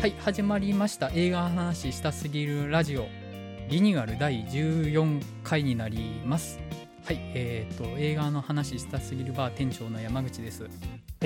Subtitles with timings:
[0.00, 3.06] はい始まりました映画の話したすぎるラジオ
[3.68, 6.60] リニューアル第14回になります
[7.04, 10.68] はいえー、と映画の話したすぎるバー店長の山口ですは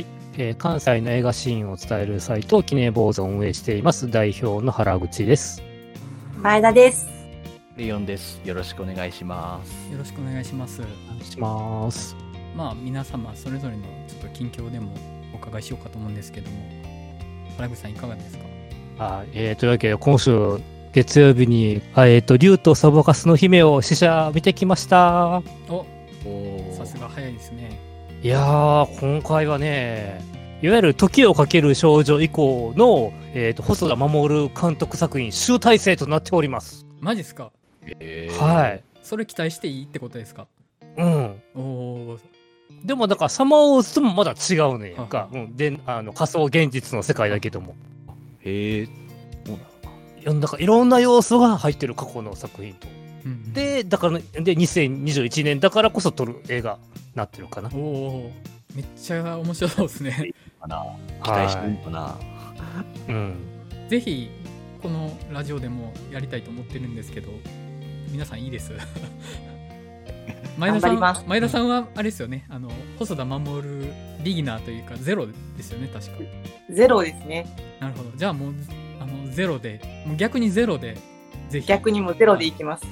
[0.00, 0.06] い、
[0.38, 5.62] えー関西の映画シーンを伝えるサイト、キネ坊主を運営しています、代表の原口です。
[6.40, 7.06] 前田です。
[7.76, 8.40] レオンです。
[8.44, 9.92] よろしくお願いします。
[9.92, 12.16] よろしくお願いしますお願いします。
[12.56, 14.94] まあ皆様それぞれのちょっと近況でも
[15.34, 16.56] お伺いしようかと思うんですけども
[17.58, 18.44] 原口さんいかがですか？
[19.02, 20.58] あえーというわけで、今週、
[20.92, 25.42] 月曜日に、あえーと、竜とサボカスの姫を試写見てきました。
[25.68, 25.86] お
[26.24, 27.80] おさすが早いですね
[28.22, 30.20] いやー、今回はね、
[30.62, 36.86] いわゆる時をかける少女以降の、えーと、細田守監督作品、集大成となっております。
[37.00, 37.50] マジっすか？
[37.98, 38.84] えーはい。
[39.02, 40.46] それ期待していいってことですか？
[40.96, 41.42] うん。
[41.56, 42.20] おおー
[42.84, 45.28] でも、だから、サマーウォーズともまだ違うねんはか。
[45.32, 45.56] うん。
[45.56, 47.74] で、あの、仮想現実の世界だけども。
[48.44, 48.86] へえ。
[49.46, 49.62] そうなの
[50.20, 52.88] いや、なんかいろんな要素が入ってる過去の作品と。
[53.24, 54.22] うんで、だから、で、
[54.56, 56.78] 2021年だからこそ撮る映画
[57.14, 57.70] なってるかな。
[57.72, 60.82] おおーめっちゃ面白そうですねかな
[61.22, 62.18] 期待してるのかな
[63.08, 63.34] うん。
[63.88, 64.30] ぜひ
[64.82, 67.28] このラジオでもやりたいと思ってるんですけど
[68.10, 68.72] 皆さんいいです
[70.58, 73.62] 前田さん前田さんはあれですよねあの細田守
[74.22, 75.32] ビギナーというかゼロで
[75.62, 76.12] すよね確か
[76.70, 77.46] ゼロですね。
[77.80, 78.54] なるほどじゃあもう
[79.00, 80.96] あのゼロでもう逆にゼロで
[81.48, 82.86] ぜひ逆にもゼロでいきます。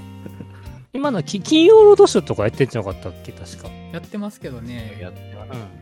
[0.93, 3.69] 今のき金曜ロードショーとかやってんじゃなかったっけ確か。
[3.93, 5.31] やってますけどねやって。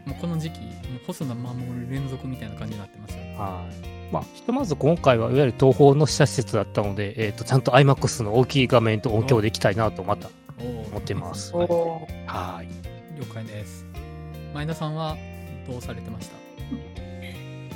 [0.06, 0.70] もうこの時期もう
[1.06, 4.12] 細田守連続みたいな感じになってますよはい。
[4.12, 11.52] まあ、ひとまず今回はいわゆる東宝の試写施設だったので、えっ、と、ちゃんと IMAX の大きい画面と音響でいきたいなとまた思ってます。
[11.54, 12.68] おはい。
[13.18, 13.84] 了解です
[14.54, 15.16] 前田さんは
[15.68, 16.36] どうされてました？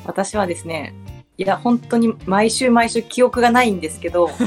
[0.06, 0.94] 私はですね、
[1.38, 4.31] いや、本当に毎週毎週記憶がないんですけど、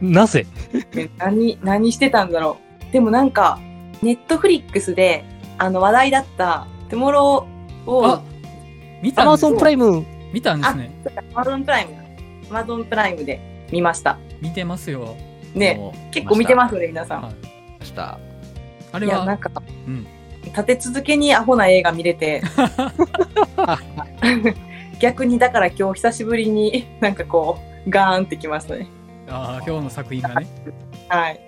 [0.00, 0.46] なぜ？
[0.94, 2.58] ね何、何してたんだろ
[2.88, 2.92] う。
[2.92, 3.58] でもなんか、
[4.02, 5.24] ネットフリックスで、
[5.58, 8.22] あの話題だった、トゥモロー・ウォー
[9.02, 10.90] 見たんです ?Amazon プライム見たんですね
[11.34, 11.98] アマゾンプライムだ。
[12.50, 13.40] アマゾンプライムで
[13.72, 14.18] 見ました。
[14.40, 15.16] 見てますよ
[15.54, 17.22] ね、結構見てますよね、皆さん。
[17.22, 17.34] はい
[17.80, 18.18] ました。
[18.92, 19.50] あれはなんか、
[19.86, 20.06] うん
[20.42, 22.42] 立て続けにアホな映画見れて、
[24.98, 28.88] 逆にだから今日久しぶりになんかこう、ガーンってきましたね。
[29.28, 30.46] あー今日の作品がね
[31.08, 31.40] はい。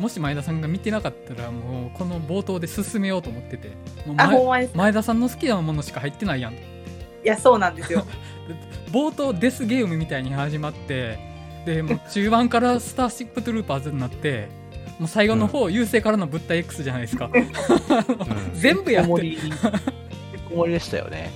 [0.00, 3.68] もし前田さんが見てなかったらもうこの冒頭で進めようと思ってて
[4.06, 4.76] もうあ、前ほんまです。
[4.76, 6.56] 前田さんの好きなものしか入ってないやんい
[7.22, 8.06] や、そうなんですよ。
[8.90, 11.33] 冒頭デスゲームみたいに始まって
[11.64, 14.48] でもう中盤からスターシップトゥルーパーズになって
[14.98, 17.30] もう最後の方、優勢からの物体 X じゃないですか
[18.54, 21.30] 全部やってるててんこ盛りでしたよね。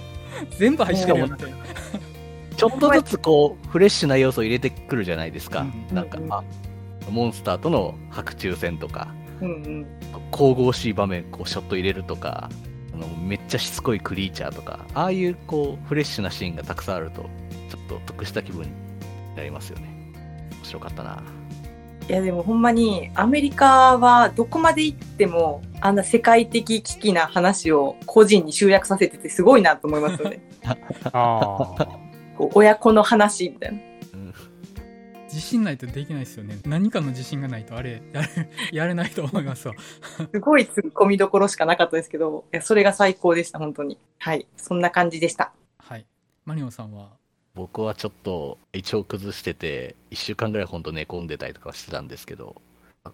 [0.57, 1.47] 全部入ってるよって
[2.57, 5.61] ちょっとずつこう、フレッシュな要素を入れてくるじゃないですか。
[5.63, 6.43] うんなんか、あ
[7.11, 9.87] モンスターとの白昼戦とか、うんうん。
[10.31, 12.51] 神々しい場面、こう、ショット入れるとか、
[12.95, 18.71] あのめっちゃしつこいクリーチャーとか、ああいうこう、フレッシュなシーンがたくさんあると、ちょっと得した気分に
[19.37, 19.98] なりますよね。
[20.69, 21.23] 面白かったな。
[22.09, 30.41] いや、でもほんまに、アメリカはどこまで行っても、あんな世界的危機な話を個人に集約させててすごいなと思いますよね。
[31.13, 31.99] ああ。
[32.37, 33.79] こう親子の話みたいな。
[34.15, 34.35] うん
[35.25, 38.29] 自信ないとできないですよね何かの自信がないとあれやれ
[38.73, 39.75] やれないと思いますわ
[40.33, 43.99] すごい突っ込みどころしかなかったですけど、いや、それが最高でした、本当に。
[44.17, 44.47] はい。
[44.57, 45.53] そんな感じでした。
[45.77, 46.07] はい
[46.47, 47.11] マリオンさんは
[47.59, 52.63] 僕はちょっと胃腸崩してて1週間ぐらいほんと寝込んでたりとかしてたんですけど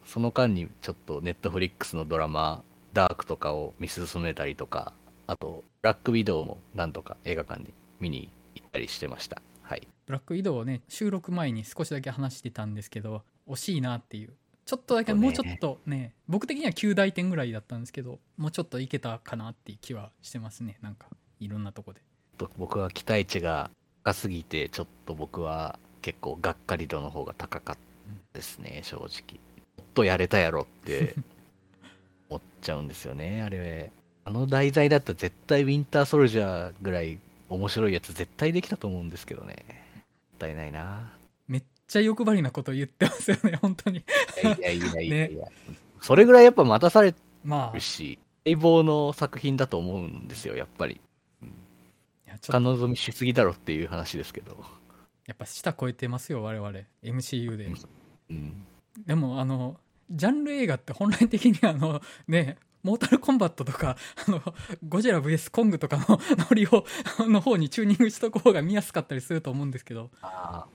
[0.04, 2.62] その間にちょっとネットフリックスのドラマ
[2.92, 4.92] 「ダーク」とかを見進めたりとか
[5.26, 9.40] あと「ブラックビドウ」もなんとか映画館に見に行ったりしてました。
[9.62, 9.88] はい。
[10.04, 14.34] ブラック移動をね収録前に少しだけ話してたんですけど惜しいなっていう。
[14.66, 20.76] ちょっとだけもうちょっとね僕的には9大点ぐらいだったんですけどもうちょっといけたかなっていう気はしてますね。
[20.82, 21.08] なんか
[21.40, 22.02] いろんなとこで。
[22.36, 23.70] と僕は期待値が
[24.04, 29.40] 高すぎてちょっと僕は結構がっかり度の方が高かったですね正直。
[29.78, 31.14] もっとやれたやろって
[32.28, 33.90] 思っちゃうんですよねあれ。
[34.26, 37.18] あの題材だったら絶対ウィンターソルジャーぐらい
[37.48, 39.64] 面白いやつ絶対できたと思うんですけどね。
[39.68, 41.10] もったいないな。
[41.48, 43.98] めっちゃ欲張りなこと言ってますよね 本当に。
[43.98, 44.02] い
[44.44, 45.46] やいやいやいやいや、
[46.02, 47.70] それぐらいやっぱ待たされまあ。
[47.70, 51.00] いるし待望の作品だと思うんですよやっぱり
[52.26, 52.52] やちょっと。
[52.52, 54.64] 彼望みしすぎだろっていう話ですけど。
[55.26, 56.70] やっぱ舌超えてますよ我々。
[57.02, 57.70] MCU で。
[58.30, 58.66] うん。
[59.06, 59.78] でもあの
[60.10, 63.96] ジャンル映画って本来的にあのねモータルコンバットとか、
[64.28, 64.42] あの、
[64.86, 66.84] ゴジラ VS コングとかのノリを、
[67.20, 70.66] の方にチューニングしとく方が見やすかったりすると思うんですけど、あ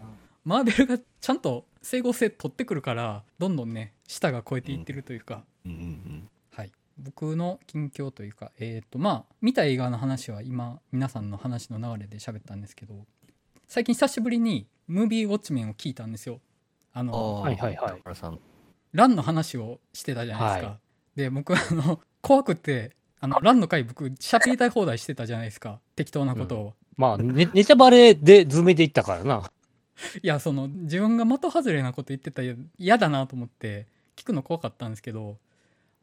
[0.43, 6.29] マーベルがちゃんと整合性取ってくるから、どんどんね、舌が超えていってるというか、うんうんはい。
[6.99, 13.05] 僕の近況というか、えっ、と、まあ、見た映画の話は今、皆さんの話の流れで喋ったんですけど、
[13.67, 16.39] 最近久しぶりに、ムービーウォッチメンを聞いたんですよ。
[16.93, 17.07] あうん。
[17.07, 18.01] の、はいはいはい。
[18.91, 20.71] ランの話をしてたじゃないですか。
[20.71, 20.79] は
[21.15, 25.79] で、僕、あの、怖くて、あの、ランの回僕、喋りたい放題してたじゃないですか。
[25.95, 26.73] 適当なことを。
[26.97, 29.51] まあ、ね、ネタバレでズームでいったからな。
[30.23, 35.37] いや、その、自分が的外れなこと言ってたら嫌だなと思って、聞くの怖かったんですけど、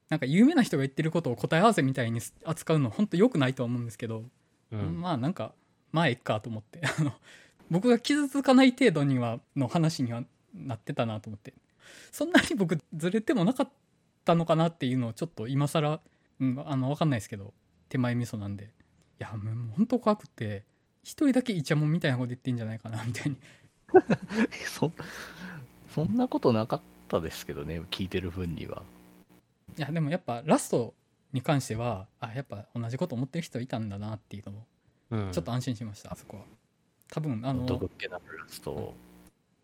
[0.08, 4.24] なんか有名な人が言ってることを答え合わせみたいに扱うの本当良くないとは思うんですけど、
[4.70, 5.00] うん。
[5.00, 5.52] まあなんか、
[5.92, 7.12] まあえっかと思って、あの、
[7.70, 10.24] 僕が傷つかない程度には、の話には
[10.54, 11.54] なってたなと思って、
[12.12, 13.68] そんなに僕ずれてもなかっ
[14.24, 16.00] たのかなっていうのをちょっと今更、
[16.40, 17.52] うん、あの、わかんないですけど、
[17.88, 18.64] 手前味噌なんで。
[18.64, 18.68] い
[19.18, 20.64] や、もう本当怖くて、
[21.02, 23.36] 一人だけイチャモンみたいなこと言ってんじゃないかな、みたいに。
[24.66, 24.92] そ
[25.88, 28.82] そんなことなかったですけどね、聞いてる分には。
[29.76, 30.94] いや、でもやっぱラスト
[31.32, 34.66] に関しては、あ、やっぱ同じこと思ってる人いたんだなっていうのも、
[35.10, 36.42] うんちょっと安心しました、あそこは。
[37.10, 38.94] 多分、あの、毒っ気なラストを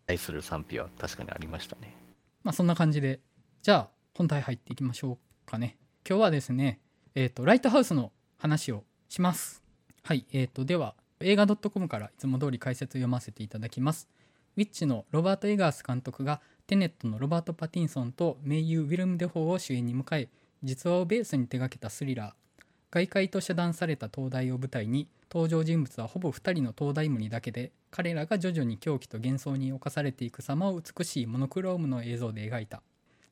[0.05, 1.95] 対する賛否は確かにありましたね。
[2.43, 3.19] まあそんな感じで、
[3.61, 5.17] じゃあ本題入っていきましょ
[5.47, 5.77] うかね。
[6.07, 6.79] 今日はですね、
[7.15, 9.63] えっ、と、ライトハウスの話をします。
[10.03, 14.09] はい、えっ、と、では、映画 .com からいつも通り解説を読ませていただきます。
[14.57, 16.41] ウィッチのロバート・エガース監督が
[16.73, 20.29] テネットのロバート・パティンソンと名優ウィレム・デフォーを主演に迎え、
[20.63, 22.63] 実話をベースに手掛けたスリラー。
[22.89, 32.81] 外界と遮断された灯台を舞台に登場人物はほぼ2人の灯台守だけで彼らが徐々に狂気と幻想に侵されていく様を美しいモノクロームの映像で描いた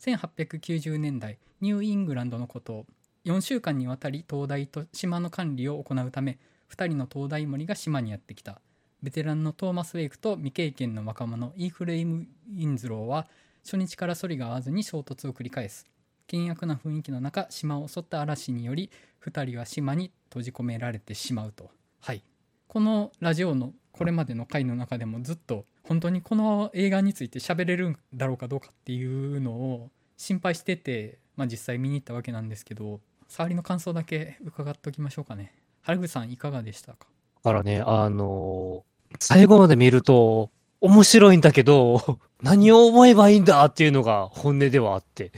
[0.02, 2.86] 1890年代ニューイングランドのことを
[3.26, 6.38] 4週間にわたり灯台と島の管理を行うため
[6.72, 8.62] 2人の灯台守が島にやってきた
[9.04, 13.28] ベテランのトーマス・ウェイクと未経験の若者イーフレイム・インズローは
[13.64, 15.88] 初日から反りが合わずに衝突を繰り返す
[16.32, 18.90] 険悪な雰囲気の中島を襲った嵐により
[19.26, 21.70] 2人は島に閉じ込められてしまうと。
[22.00, 22.24] はい。
[22.68, 35.54] このラジオのこれまでの回の中でもずっと本当にこの映画について喋れるんだろうかどうかっていうのを心配してて、まあ、実際見に行ったわけなんですけど触りの感想だけ伺っておきましょうかね。
[35.82, 37.08] 原口さんいかがでしたか？
[37.44, 38.86] からね、あの
[39.20, 40.50] 最後まで見ると、
[40.80, 45.32] 面白いんだけど、 何を思えばいいんだっていうのが本音ではあって、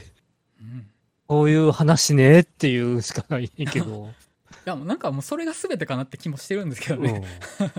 [0.60, 0.86] うん。
[1.26, 4.10] こういう話ねっていうしかないけど、
[4.66, 7.22] いやもうなんかもうそれが全てかなって気もしてるんですけどね、
[7.60, 7.70] うん。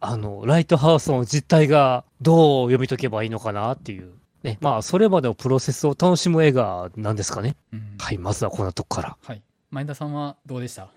[0.00, 4.12] あの、ライトハウスの実態がどう読み解けばいいのかなっていう。
[4.42, 7.56] ね、まあ、それまでのプロセスを楽しむ映画なんですかね。
[7.72, 7.96] うん。
[7.98, 9.16] はい、まずはこんなとこから。
[9.22, 9.42] はい。
[9.70, 10.82] 前田さんはどうでした？
[10.84, 10.88] い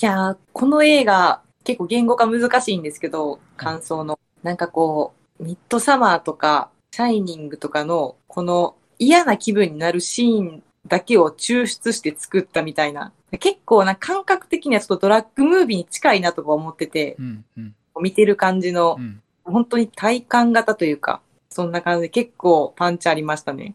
[0.00, 4.18] やー、この映画、結構言語化難しいんですけど、感想の。
[4.42, 13.12] なんかこう、ミッドサマーとか、シャイニングとかの、この嫌な気分になるシーンだけを抽出して作ったみたいな。
[13.40, 21.20] 結構な感覚的にはちょっとドラッグムービーに近いなとか思っててう、んうん見てる感じのう、ん本当に体感型というか、
[21.50, 23.74] そんな感じで結構パンチありましたね。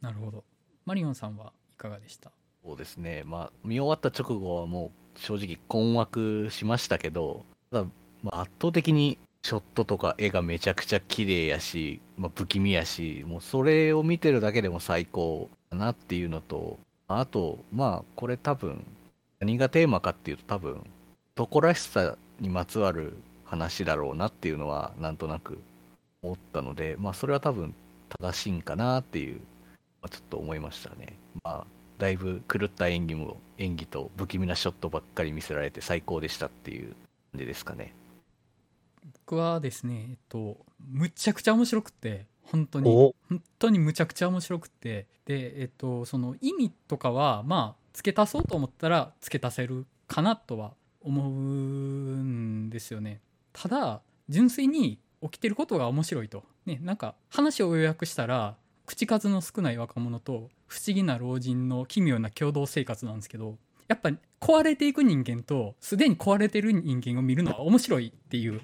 [0.00, 0.44] なるほど
[0.84, 2.30] マリオンさんはいかがでした？
[2.64, 3.22] そうですね。
[3.24, 7.88] まあ、見終わった直後はもう正直困惑しましたけど、ただ、
[8.22, 16.78] まあ、圧倒的にショットとか絵がめちゃくちゃ綺麗やし、まあ、不気味やし、もうそれを見てるだけでも最高だなっていうのと、
[17.08, 18.84] あと、まあ、これ多分、
[19.40, 20.84] 何がテーマかっていうと多分、
[21.34, 25.58] 男らしさにまつわる話だろうなっていうのは、なんとなく
[26.22, 27.74] 思ったので、まあ、それは多分
[28.20, 29.40] 正しいんかなっていう、
[30.00, 31.18] まあ、ちょっと思いましたね。
[31.42, 36.94] まあだいぶ狂った演技も演技と不気味なショットばっかり見せられて最高でしたっていう
[37.32, 37.94] 感じですかね。
[39.26, 42.90] 僕はですねえっとむちゃくちゃ面白くって本当に。
[42.90, 43.14] お。
[43.28, 45.06] 本当にむちゃくちゃ面白くって。
[45.24, 53.20] でえっとその意味とかはまあ付け足そうと思ったら付け足せるかなとは思うんですよね。
[53.52, 56.44] ただ純粋に起きてることが面白いと。
[56.66, 58.56] ねなんか話を要約したら
[58.92, 63.56] 口数の少ない若者と不思議な老人の奇妙な共同生活なんですけど
[63.88, 68.60] やっぱ壊れていく人間とすでに壊れてる人間を見るのは面白いっていう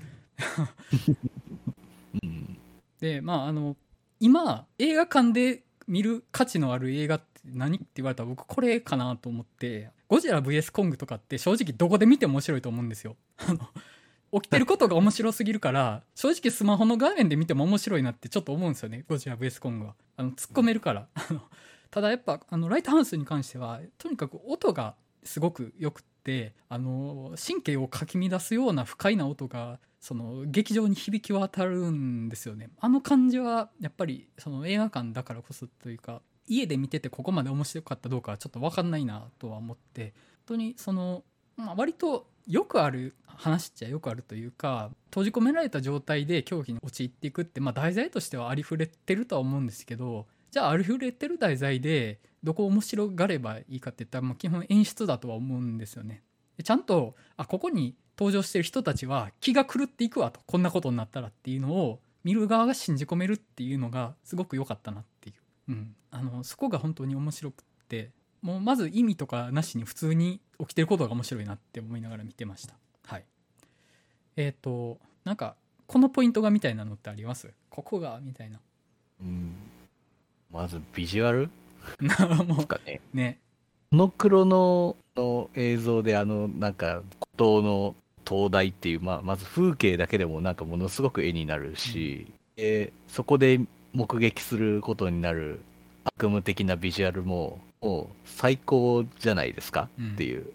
[2.22, 2.58] うん。
[3.00, 3.74] でまああの
[4.20, 13.16] 今映画館で見る価値のある映画って何って言われたら僕これかなと思ってゴジラ VS コングとかって正直どこで見ても面白いと思うんですよ。
[14.32, 19.04] 起きてることが面白すぎるから正直スマホの画面で見ても面白いなってちょっと思うんですよね。
[19.08, 19.94] ゴジラ VS コングは。
[20.16, 21.08] あの突っ込めるから。
[21.14, 21.42] あの
[21.90, 24.94] ただやっぱあのライトハウスに関してはとにかく音が
[25.24, 32.70] すごくよくってあの神経をかき乱すような不快な音がその劇場に響き渡るんですよね。
[32.78, 40.14] あの感じはやっぱりその映画館だからこそというか家で見ててここまで面白かったどうかはちょっと分かんないなとは思って
[40.46, 41.24] 本当にその、
[41.58, 56.22] まあ、割とよくある話っちゃよくあるというか閉じ込められた状態で狂気に陥っていくって、まあ、題材としてはありふれてるとは思うんですけどじゃあありふれてる題材でどこ面白がればいいかって言ったら、まあ、基本演出だとは思うんですよね。
[56.62, 65.32] ちゃんとあここに登場してる人たちは気が狂っていくわとこんなことになったらっていうのを見る側が信じ込めるっていうのがすごく良かったなってい
[65.68, 68.10] う、うん、あのそこが本当に面白くって
[68.42, 72.74] もうまず意味とかなしに普通に起きてることが面白いなって思いながら見てました。
[73.06, 73.24] はい。
[74.36, 77.50] えっ、ー、となんかこのポイントがみたいなのってあります？
[77.70, 78.60] ここがみたいな。
[79.20, 79.54] うん。
[80.52, 81.50] まずビジュアル？
[82.46, 83.00] もうかね。
[83.12, 83.38] ね。
[83.90, 93.60] モノクロのの映像であのなんか孤島の灯台っていう、まあ、まず風景だけでもなんかものすごく絵になるし、うん、えそこで
[93.94, 95.60] 目撃することになる
[96.04, 100.46] 悪夢的なビジュアルももう最高じゃないですか、うん、っていう。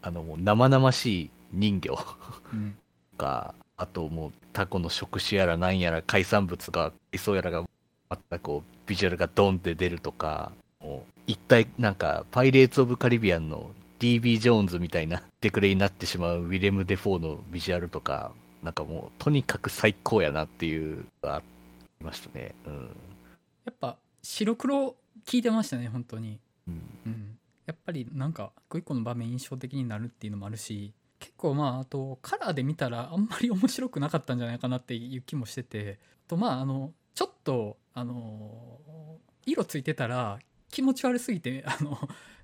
[0.00, 1.90] あのもう生々しい人形。
[3.18, 7.64] が、あともうタコの触手やらなんやら海産物が海藻やらが
[8.08, 13.70] またこうビジュアルがドンって出るとかもう一体なんかパイレーツ・オブ・カリビアンの
[14.00, 18.32] DB ジョーンズみたいなデクレになってしまうウィレム・デ・フォーのビジュアルとか
[18.62, 21.42] なんかもうとにかく最高やなっていうのがあ
[22.00, 22.74] りましたね、うん、
[23.64, 24.94] やっぱ白黒
[25.26, 26.38] 聞いてましたね本当に、うん、
[27.06, 38.78] うん、やっぱりなんか一個一個の場面印象的になるっていうのもあるし結構まああとカラーで見たらあんまり面白くなかったんじゃないかなっていう気もしててとまああのちょっとあの
[39.44, 40.38] 色ついてたら
[40.70, 41.98] 気持ち悪すぎて あの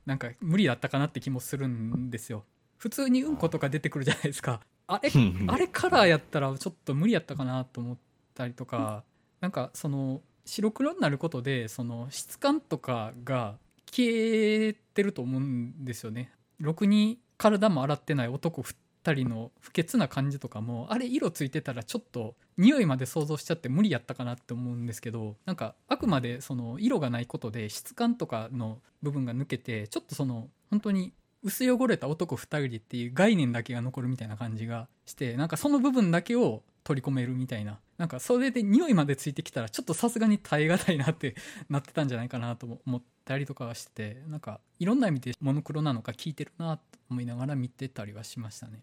[0.07, 2.45] なんか無理だったかなって気もするんですよ。
[2.77, 4.61] 普通にうんことか出てくるじゃないですか。
[4.87, 5.11] あれ
[5.49, 7.99] あれカラーやったらちょっと無理やったかなと思っ
[8.35, 9.03] たりとか
[9.41, 13.57] なんかその白黒になることでその質感とかが
[13.95, 16.33] 消えてると思うんですよね。
[16.59, 41.35] ろくに体も洗ってない男2人の不潔な感じとかもあれ色ついてたらちょっと匂いまで想像しちゃって無理やったかなって思うんですけどなんかあくまでその色がないことで質感とかの部分が抜けてちょっとその本当に薄汚れた男2人っていう概念だけが残るみたいな感じがしてなんかその部分だけを取り込めるみたいななんかそれで匂いまでついてきたらちょっとさすがに耐え難いなって
[41.69, 48.83] なってたんじゃないかなと思ったりとかはしてなんかいろんな意味でモノクロなのか聞いてるなと思いながら見てたりはしましたね。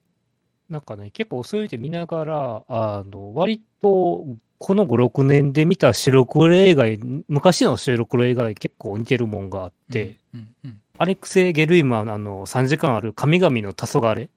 [0.72, 4.26] なんかね、結構そういうて見ながら、あの、割と、
[4.58, 6.86] この5、6年で見た白黒映画、
[7.28, 14.30] 昔の白黒映画に結構似てるもんがあって、うんうんうん、アレクセイ・ゲルイマン、あの、3時間ある神々の黄昏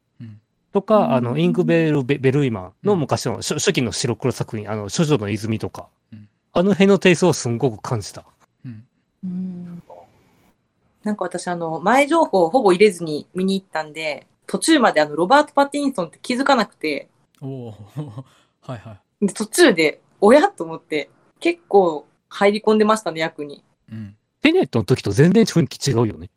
[0.75, 8.25] とか、うん、あの、インクベル・ベルイマンの昔の初期の白黒作品、あの、処女の泉とか、うん、あの辺のテイストをすんごく感じた。
[8.65, 8.69] う
[9.27, 9.83] ん
[11.05, 17.09] なんか私、あの、前情報をほぼ入れずに見に行ったんで、途中まであの、ロバート・パティンソンって気づかなくて、
[17.41, 17.75] おお
[18.63, 19.27] はいはい。
[19.27, 23.63] で、途中で、おやと思って、結構入り込んでましたね、役に。
[23.93, 24.17] うん。
[24.41, 26.31] テネットの時と全然雰囲気違うよね。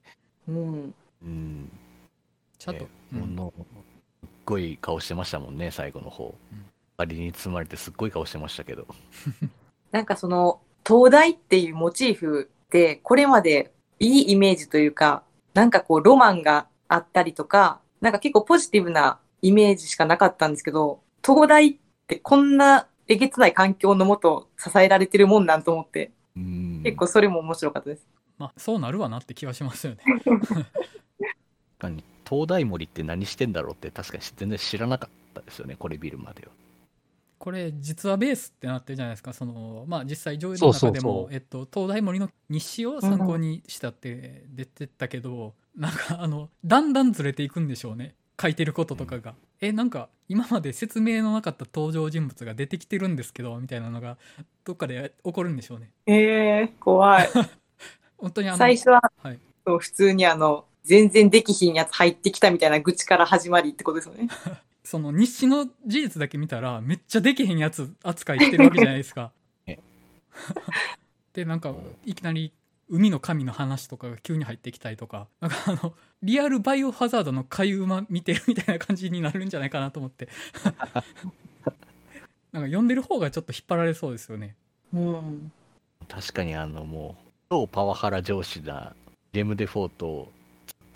[0.49, 0.93] うん。
[1.23, 1.71] うん。
[2.59, 3.76] ちゃんと、うん、すっ
[4.47, 6.33] ごい顔してましたもんね、最後の方。
[6.51, 8.87] うん、ありに包まれてすっごい顔してましたけど。
[9.91, 15.23] なんかその、東大っていうモチーフって、これまでいいイメージというか、
[15.53, 21.77] なんかこう、ロマンがあったりとか、なんか結構ポジティブなイメージしかなかったんですけど、東大っ
[22.07, 26.11] てこんなえげつない環境のもと支えられてるもんなんと思って、
[26.83, 28.07] 結構それも面白かったです。
[28.37, 29.99] まあ、そうなるわなって気はしますよね。
[30.37, 30.65] 確
[31.79, 36.51] かに、東大森って何してんだろうって確かに全然知らなかったですよね、これ見るまでは。
[37.39, 54.17] これ実はベースってなってるじゃないですかその、まあ、実際上映の中でもえっと、東大森の日誌を参考にしたって出てたけど、うん、なんかあのだんだんずれていくんでしょうね書いてることとかが、うん、えなんか今まで説明のなかった登場人物が出てきてるんですけどみたいなのが
[54.65, 55.91] どっかで起こるんでしょうね。
[56.05, 57.29] えー、怖い。
[58.17, 64.29] 本当にあの最初は、はい、そう普通にあの全然できひんやつ入ってきたみたいな愚痴から始まりってことですよね。
[64.83, 69.33] その日誌の事実だけ見たらめっちゃできへんやつ扱いしてるわけじゃないですか。
[71.33, 71.75] でなんか
[72.05, 72.53] いきなり
[72.89, 75.27] 海の神の話とかが急に入ってきたりとか。
[75.41, 80.29] なんかあのリアルバイオハザードの海馬見てるみたいな感じになるんじゃないかなと思って。
[82.53, 84.55] なんか読んでる方がちょっと引っ張られそうですよね。
[84.93, 85.51] うん、
[86.07, 88.95] 確かにあのもう超パワハラ上司な
[89.33, 90.31] ゲームデフォート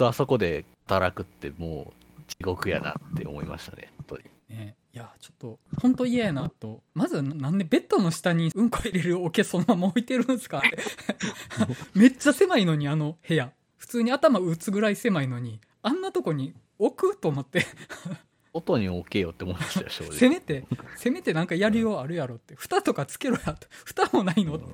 [0.01, 4.24] とあそこで働くってもう地獄やなって思いましたね本当に。
[4.50, 6.81] ねいやちょっと本当嫌やなと。
[6.96, 10.63] まずなんでベッドの下にうんこ入れる桶そのまま置いてるんですか
[11.93, 13.53] めっちゃ狭いのにあの部屋。
[13.77, 17.65] 普通に頭打つぐらい狭いのにあんなとこに置くと思って。
[18.53, 20.13] 外に置けよって思いましたよ正直。
[20.13, 20.65] せめて
[20.98, 22.55] せめてなんかやりようあるやろって。
[22.55, 24.65] 蓋とかつけろやって蓋もないのって。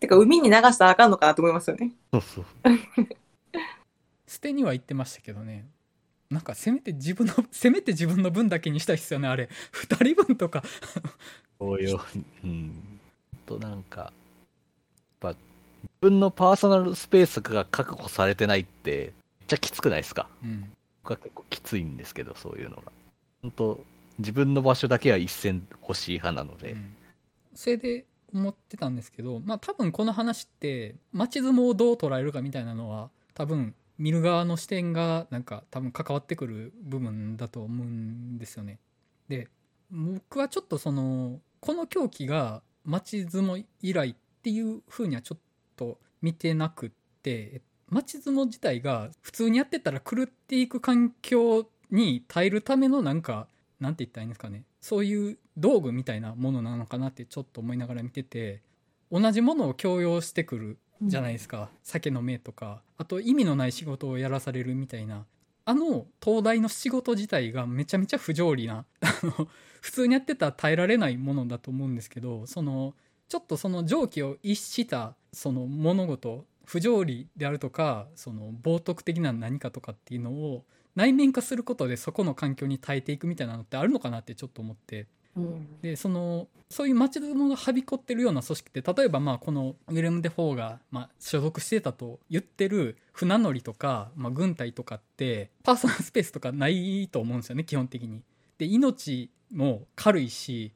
[0.00, 1.92] てか、海に流したらあかんのかなと思いますよね。
[2.10, 2.44] そうそう
[4.30, 5.66] 捨てには言ってましたけどね。
[6.30, 9.48] なんかせめて自分の せめて自分の分だけにしたいっすよねあれ。
[9.72, 10.62] 2人分とか。
[11.58, 11.98] こういう
[12.44, 13.00] うん。
[13.46, 14.12] となんかやっ
[15.18, 15.38] ぱ自
[16.00, 20.28] 分のパーソナルスペースが確保されてないってめっちゃきつくないですか？
[20.44, 20.72] うん。
[21.02, 22.92] 僕は結構きついんですけどそういうのが。
[23.42, 23.84] 本当
[24.18, 26.94] 自分の場所だけは一線欲しい派なので、うん。
[27.54, 38.78] それで思ってたんですけどまあ多分この話って町相撲をどう捉えるかみたいなのは多分見る側の視点がなんか多分関わってくる部分だと思うんですよね。
[39.28, 39.48] で
[39.90, 45.40] 僕はちょっとそのこの狂気が町相撲以来っていう風にはちょっ
[45.76, 46.90] と見てなくっ
[47.22, 53.48] て町相撲自体が普通にやってたら狂っていく環境に耐えるためのなんか
[53.80, 58.62] なんて言ったらいいんですかねそういう道具みたいなものなのかなってちょっと思いながら見てて
[59.12, 62.82] 同じものを強要してくるじゃないですか、酒の目とか。
[62.98, 65.24] あと意味のない仕事をやらされるみたいな。
[65.64, 68.84] あの東大の仕事自体がめちゃめちゃ不条理な。
[69.80, 72.94] 普通にやってたら耐えられないものだと思うんですけどその
[73.28, 80.64] ちょっとその常軌を逸したその物事不条理であるとかその冒涜的な何かとかっていうのを
[80.96, 85.06] 内面化することでそこの環境に耐えていくみたいなのってあるのかなってちょっと思って。
[85.80, 98.22] でそのそういう町相撲がはびこってるような組織って例えばまあこのウィレム・デ・フォーがまあ所属してたと言ってる船乗りとか、まあ、軍隊とかってパーソナルスペースとかないと思うんですよね基本的に。
[98.58, 100.72] で命も軽いし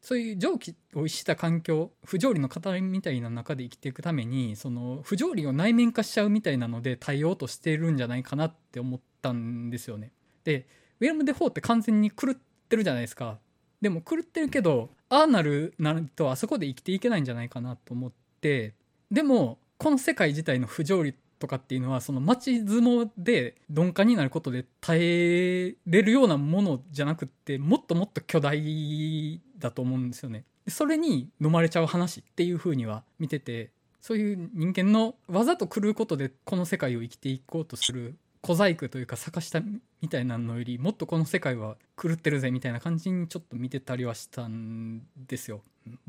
[0.00, 10.12] そういう常軌を逸した環境不条理の塊みたいな中で生きていくためにその不条理を内面化しちゃうみたいなので対応としてるんじゃないかなって思ったんですよね。
[10.44, 10.66] で
[11.00, 12.34] ウィレム・デ・フォーって完全に狂っ
[12.68, 13.38] てるじゃないですか。
[13.80, 18.74] でも狂ってるけどああなるなるとあそこで生きていけないんじゃないかなと思って
[19.10, 30.44] でもこの世界自体の不条理とかっていうのはその町相撲で鈍感になることで耐えれるようなものじゃなくってもっともっと巨大だと思うんですよね。
[30.66, 38.16] それに飲まれちゃう話っていう風には見ててそういう人間のわざと狂うことでこの世界を生きていこうとする
[38.48, 39.60] 小細工というか坂下
[40.00, 45.60] みたいなのよりもっとこの世界は狂ってるぜみたいな感じにちょっと見てたりはしたんですよ。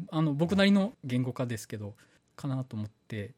[0.10, 1.96] あの僕なりの言語化ですけど
[2.38, 3.34] かなと思って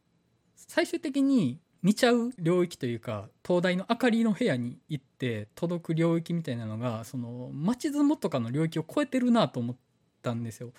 [0.56, 9.76] 最終的に見ちゃう領域というか東大の明かりの部屋に行って届く領域みたいなのがその町相撲とかの領域を超えてるなと思っ
[10.22, 10.74] たんですよ。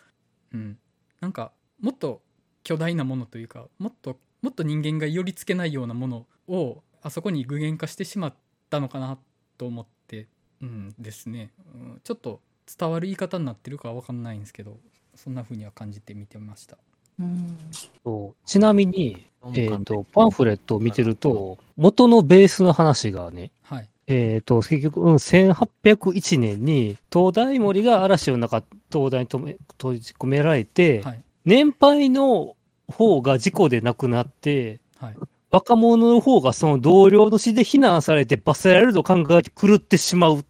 [0.55, 0.79] うん、
[1.21, 2.23] なんかもっと
[2.63, 8.35] 巨大なものというかもっともっと人間が寄りつけないようなものをあそこに具現化してしまっ
[8.71, 9.19] たのかな
[9.59, 10.29] と思って、
[10.63, 12.41] うんですね、うん、ちょっと
[12.79, 14.79] 伝わる言い方になってるかは分かんないんですけど
[15.15, 16.79] そんな風には感じて見てました。
[17.21, 17.59] うん。
[18.03, 18.49] そう。
[18.49, 31.23] ちなみに、えっ、と、パンフレットを見てると、元のベースの話がね、はい、えっ、と、結局、うん、1801年に、東大森が嵐の中、東大にとめ閉じ込められて、はい。
[31.45, 32.57] 年配の
[32.89, 35.17] 方が事故で亡くなって、はい
[35.53, 40.45] 若者の方がその同僚の死で非難されて罰せられると考えて狂ってしまうっ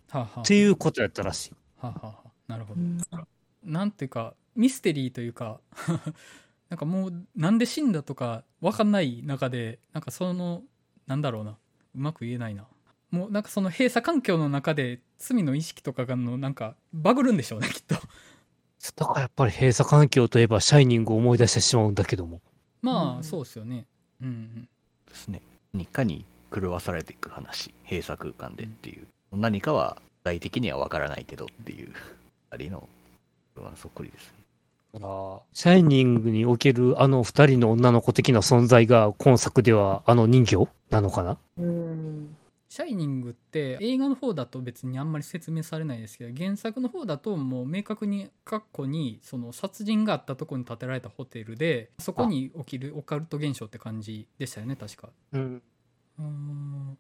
[0.44, 1.52] ていうことやったらしい。
[1.80, 2.30] はあはあはあ。
[2.46, 2.80] なるほど。
[2.80, 2.98] うん。
[3.64, 5.60] なんていうかミステリーというか
[6.70, 10.62] なんかもうなんで死んだとか分かんない中でなんかその
[11.08, 11.58] なんだろうな。
[11.94, 12.64] うまく言えないな。
[13.10, 17.96] もうなんかその閉鎖環境の中で罪の意識とかがのなんかバグるんでしょうね きっと。
[18.96, 22.40] だからやっぱり閉鎖環境といえば、シャイニングを思い出してしまうんだけども。
[22.80, 23.24] まあ、うん。
[23.24, 23.86] そうですよね。
[24.20, 24.68] うんうん
[25.12, 25.40] ですね。
[25.74, 31.92] 何かに狂わされていく話閉鎖空間でっていう、何かは具体的には分からないけどっていう
[32.50, 32.88] ありのこ
[33.60, 34.32] れはそっくりですね。
[34.94, 41.38] だからシャイニングにおけるあの二人の女の子的な存在が今作ではあの人形なのかな？
[41.58, 42.36] うん。
[42.72, 55.10] シャイニングって映画の方だと別にあんまり説明されないですけど原作の方だともう明確に過去にその殺人があったところに建てられたホテルでそこに起きるオカルト現象って感じでしたよね確か。
[55.32, 55.62] うん。
[56.18, 56.98] うーん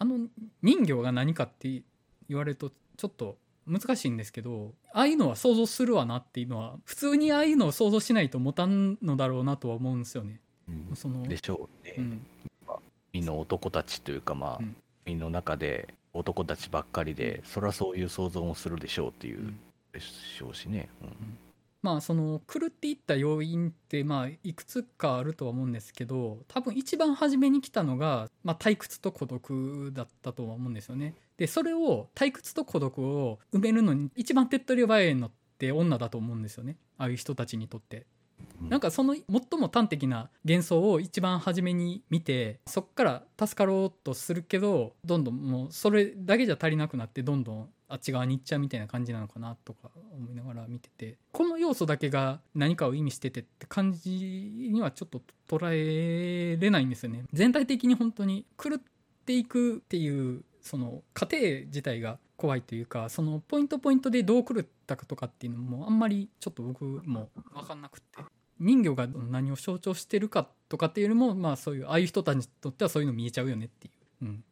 [0.00, 0.26] あの
[0.62, 1.80] 人形が何かって
[2.28, 10.40] 言われるとちょっと難しいんですけどああいうのは想像するわなっていうのは普通にああいうのを想像しないと持たんのだろうなとは思うんですよね。
[10.68, 11.94] うん、そのでしょうね。
[11.98, 12.20] うん
[13.12, 14.76] みんな男たちというかまあ、うん
[15.08, 19.58] みんなの中で男たちばっかりで、そりゃそういう想像もするでしょうっていううん
[19.90, 20.90] でしょうしね。
[21.02, 21.38] うん
[21.80, 31.14] まあその狂っていった要因ってまあいくつかあるとは思うんですけど多分一番初めに来たのが、まあ、退屈と孤独だったとは思うんですよね。
[31.36, 38.06] でそれを退屈と孤独を埋めるのに一番手っ取り早いのって女だと思うんですよねああいう人たちにとって。
[38.60, 51.16] なんかその最も端的な幻想を一番初めに見てそっから助かろうとするけどどんどんもうそれだけじゃ足りなくなってどんどんあっち側に行っちゃうみたいな感じなのかなとか思いながら見てて。
[51.32, 54.10] この要素だけが何かを意味しててって感じ
[54.70, 57.24] にはちょっと捉えれないんですよね。
[57.32, 58.80] 全体的に本当に狂っ
[59.24, 68.18] ていくっていうその過程自体が怖いというかそのポイントポイントでどう狂ったかとかっていうのもあんまりちょっと僕も分かんなくて。
[68.60, 73.90] 人魚が何を象徴してるかとかっていうよりもまあそういうああいう人たちにとってはそういうの見えちゃうよねってい
[74.22, 74.24] う。
[74.26, 74.44] うん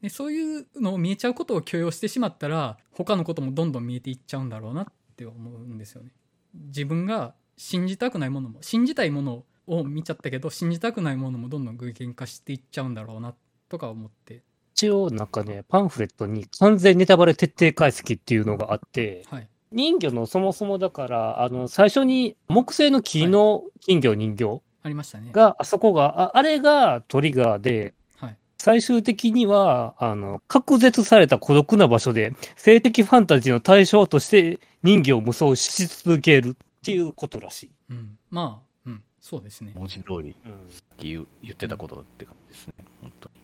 [0.00, 6.12] でそういうのを見えちゃうことを許容してしまったら他のこともどんどん見えていっちゃうんだろうなって思うんですよね。
[6.54, 13.34] 自分が信じたくないものも信じたいものを見ちゃったけど信じたくないものもどんどん具現化していっちゃうんだろうな
[13.68, 14.42] とか思って
[14.74, 25.30] 一応なんかね、パンフレットに完全ネタバレ徹底解析っていうのがあって、はい人魚のそもそもだから、あの、最初に木製の木の金魚人形ありましたね。
[25.32, 37.70] が、あそこが、ああれがトリガーで、はい最終的には、あの、隔絶された孤独な場所で、性的ファンタジーの対象として人魚を無双し続けるっていうことらしい。
[37.90, 39.74] うん、まあ、うん、そうですね。
[39.76, 40.34] 文字通り、
[40.70, 42.74] さっき言う言ってたことって感じですね。
[43.00, 43.38] 本当に。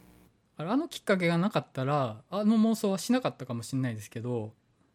[0.56, 4.52] あれあのきっかけがなかったらあの妄想はしなかったかもしれないですけど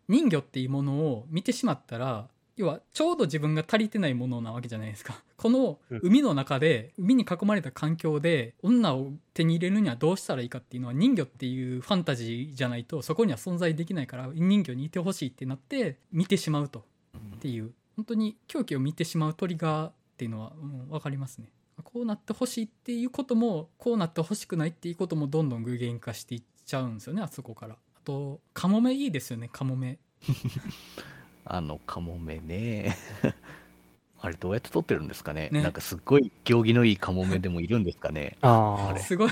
[0.09, 5.23] 人魚っていうものを見てしまったら要はちょうど自分が足りてないものなわけじゃないですか。
[5.37, 5.99] このうん。
[6.03, 16.83] 海の中で海に囲まれた環境で女を手に入れるにはどうしたらいいかっていうのは人魚っていうファンタジーじゃないとそこには存在できないから人魚にいてほしいってなって見てしまうと
[17.37, 17.71] っていう。
[17.95, 21.49] 本当に狂気を見てしまうトリガーっていうのは、うん、分かりますね。
[21.83, 27.75] こうなってほしいっていうこともこうなってほしくないっていうこともどんどん具現化していっちゃうんですよねあそこから。
[27.75, 27.77] あ
[28.09, 29.99] とカモメいいですよねカモメ。
[31.45, 32.97] あのカモメね。
[34.21, 35.49] あれどうやって撮ってるんですかね。
[35.51, 35.61] ね。
[35.61, 38.35] なんかすっごい行儀のいいカモメでもいるんですかね。
[38.41, 39.31] ああ、すごい。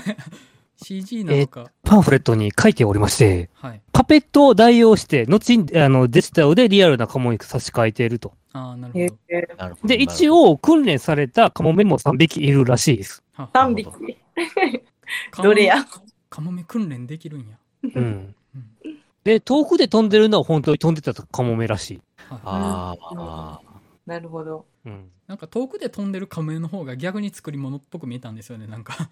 [0.80, 3.82] CG なのか、パンフレットに書いておりまして、はい。
[3.92, 8.32] パペットを代用して、後にあのデジタルでリアルなカモに差し替えていると。
[8.52, 9.16] ああなるほへど。
[9.28, 9.88] えなるほど。
[9.88, 13.24] で、一応訓練されたカモメも3匹いるらしいです。
[13.34, 13.90] は3匹。
[15.42, 15.84] どれや？
[16.30, 18.34] カモメ訓練できるんや、うん。
[19.24, 22.00] うんで、遠くで飛んでるのは本当に飛んでたカモメらしい。
[22.28, 23.60] はいあーあ
[24.06, 24.64] なるほど。
[24.86, 25.10] うん。
[25.26, 29.10] なんか遠くで飛んでるカモメの方が逆に作り物っぽく見えたんですよねなんか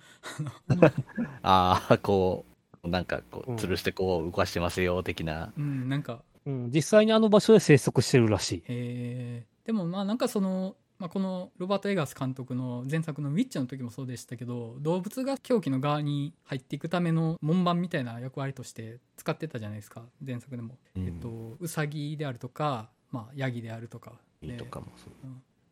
[0.70, 0.92] ー、
[1.42, 2.46] あーこ
[2.82, 5.52] う、なんかこう、うん吊るしてこう動かしてますよ、的な。
[5.56, 8.56] うんなんかうん、実際にあの場所で生息してるらしい。
[8.58, 21.06] へえでもまあなんかその、まあ、このロバート・エガース監督の前作の「ウィッチ」の時もそうでしたけど動物が狂気の側に入っていくための門番みたいな役割として使ってたじゃないですか前作でも、うん。
[21.06, 24.12] えっとウサギであるとか、まあ、ヤギであるとか。
[24.42, 25.12] いいとかもそう。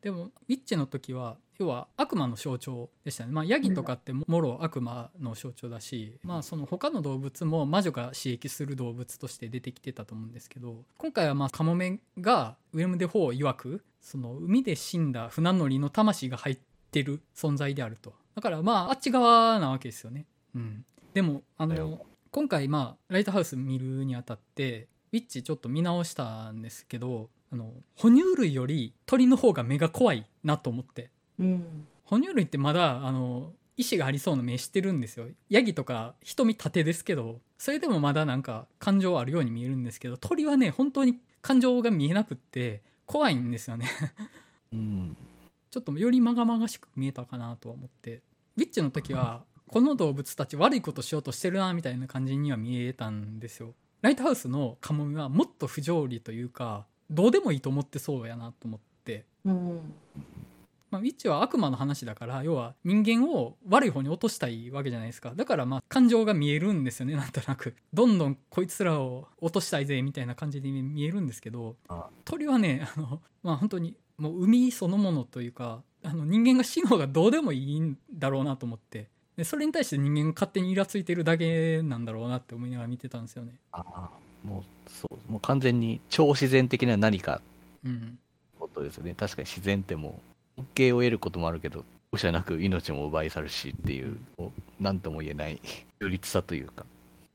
[0.04, 16.58] でもウィッチの時は要は悪魔の象徴でしたね、まあ、ヤギとかってもろ悪魔の象徴だし、まあその他の動物も魔女が使役する動物として出てきてたと思うんですけど今回はまあカモメがウィレム・デ・フォー曰くその海で死んだ船乗りの魂が入っ
[16.90, 18.12] てる存在であると。
[18.34, 31.10] だからまああっち側なわけですよね、うん、でもあの今回まあライトハウス見るにあたってウィッチちょっと見直したんですけどあの哺乳類より鳥の方が目が怖いなと思って。
[31.38, 31.86] うん。
[32.04, 35.26] 哺乳類ってまだあの意志がありそうな目してるんですよ。
[35.48, 43.88] ヤギとか瞳縦ですけどそれでもまだなんか感情あるように見えるんですけど鳥はね本当に感情が見えなくって怖いんですよね。
[44.72, 45.16] うん。
[45.70, 48.22] ちょっとよりまがまがしく見えたかなとは思って。
[48.56, 53.74] ウィッチの時はこの動物たち悪いことしようとしてるなみたいな感じには見えたんですよ。
[54.02, 59.24] ライトハウスのカモメはもっと不条理というかどうでもいいと思ってそうやなと思って。
[59.44, 59.94] うん。
[60.90, 65.32] まあ、ウィッチは悪魔の話だから要は人間を悪い方に落としたいわけじゃないですか。
[65.34, 67.74] だからまあ感情が見えるんですよねなんとなく。
[67.92, 72.06] どんどんこいつらを落としたいぜみたいな感じで見えるんですけどあ。
[72.24, 79.08] 鳥はねあのまあ本当にもう海そのものというかあの人間が死の方がどうでもいいんだろうなと思って。
[79.36, 83.58] でそれに対して人間が勝手にイラついてるだけなんだろうなって思いながら見てたんですよね。
[83.72, 84.10] ああ、
[84.44, 87.40] もう、そう、もう完全に超自然的な何か
[87.84, 88.18] うん。
[88.58, 89.14] ことですよね。
[89.16, 90.20] 確かに自然っても
[90.56, 94.16] う、恩恵を得ることもあるけど、容赦なく命も奪い去るしっていう
[94.80, 95.60] 何とも言えない
[95.98, 96.86] 両立さというか。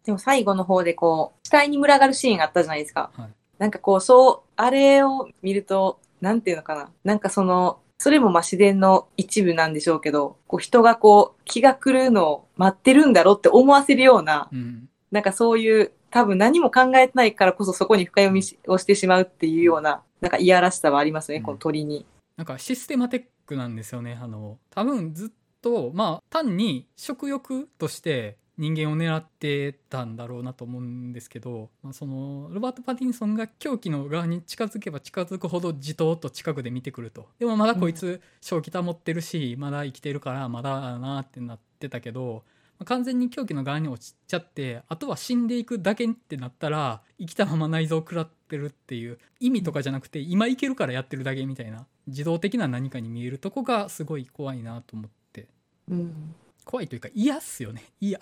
[0.06, 6.90] でも最後の方でこう死体に群がるシーンがあったじゃないですか、はい、なんかこうそうあれを見るとなんていうのかな。
[7.04, 22.06] なんかそのそれもまあ自然の一部なんでしょうけど、こう人がこう気が狂うのを待ってるんだろうって思わせるような、うん、なんかそういう多分何も考えてないからこそそこに深読みをしてしまうっていうような、なんかいやらしさはありますね、うん、この鳥に。
[22.38, 24.18] なんかシステマテックなんですよね。
[24.22, 25.30] あの、多分ずっ
[25.62, 42.44] と、まあ単に食欲として人間を狙ってたんだろうなと思うんですけど、まあ、そのロバート・パティンソンが狂気の側に近づけば近づくほどじとっと近くで見てくるとでもまだこいつ正気保ってるし、まだ生きてるからまだだなってなってたけど、まあ、
[42.86, 55.48] 完全に狂気の側に落ちちゃってあとは死んでいくだけってなったら生きたまま内臓を食らってるっていう意味とかじゃなくて今生きるからやってるだけみたいな自動的な何かに見えるとこがすごい怖いなと思って。
[55.90, 56.36] うん
[56.70, 57.84] 怖いというか嫌っすよね。
[58.00, 58.20] 嫌。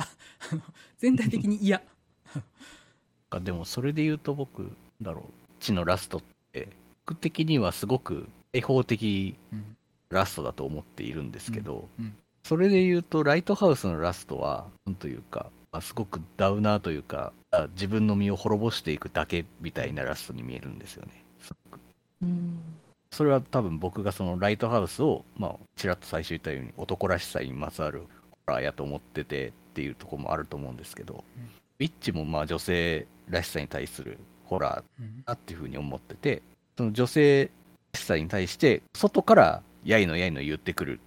[0.99, 1.81] 全体的に嫌。
[3.41, 5.33] でもそれで言うと僕だろう。
[5.59, 6.69] 地のラストって
[7.05, 9.35] 僕的にはすごく恵方的
[10.09, 12.05] ラストだと思っているんですけど、うん。
[12.05, 12.15] うん、
[12.47, 17.33] それで言うとライトハウスのラストは何というかすごくダウナーというか
[17.73, 21.25] 自分の身を滅ぼしていくだけみたいなラストに見えるんですよね。
[22.23, 22.59] うん
[23.11, 28.03] それは多分僕がそのライトハウスを、まあ、ちらっと最初言ったように男らしさにまつわる
[28.45, 36.41] ラーやと思っててっていうところもあると思うんですけど、うん、ウィッチもまあ女性らしさに対するホラーだっていうふうに思ってて、
[36.77, 37.49] その女性
[37.93, 40.99] らしさに対して外からやいのやいの言ってくる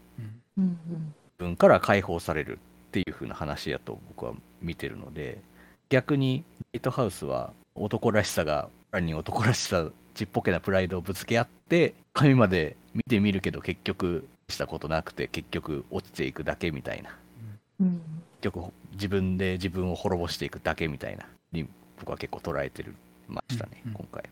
[1.41, 5.41] 分から解放されるっていうふうな話やと僕は見てるので
[5.89, 17.17] 逆にライトハウスは男らしさがらに男らしさちっぽけなプライドをぶつけ合って神まで見てみるけど結局したことなくて結局落ちていくだけみたいな。
[17.81, 18.03] うん、
[18.43, 21.67] 結局自分で自分を滅ぼしていくだけみたいなに
[21.99, 22.95] 僕は結構捉えてる
[23.27, 24.25] ましたね、うんうん、今回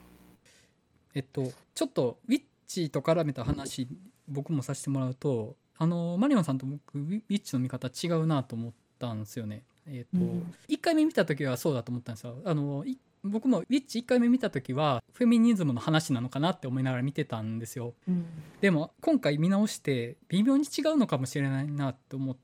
[1.14, 3.88] えっとちょっとウィッチと絡めた話
[4.28, 9.62] 僕もさせてもらうとあのマリオンさんと僕ウィッチの見方違うなと思ったんですよね。
[9.86, 12.36] えっと、うん、1回目見た時はそうだと思ったんですよ。
[12.44, 12.84] あの
[13.24, 18.24] 僕もウィッチ1回目見た時はフェミニズムの話なのかなって思いながら見てたんですよ、うん、
[18.60, 22.36] でも今回見直して微妙に違うのかもしれないなって思っ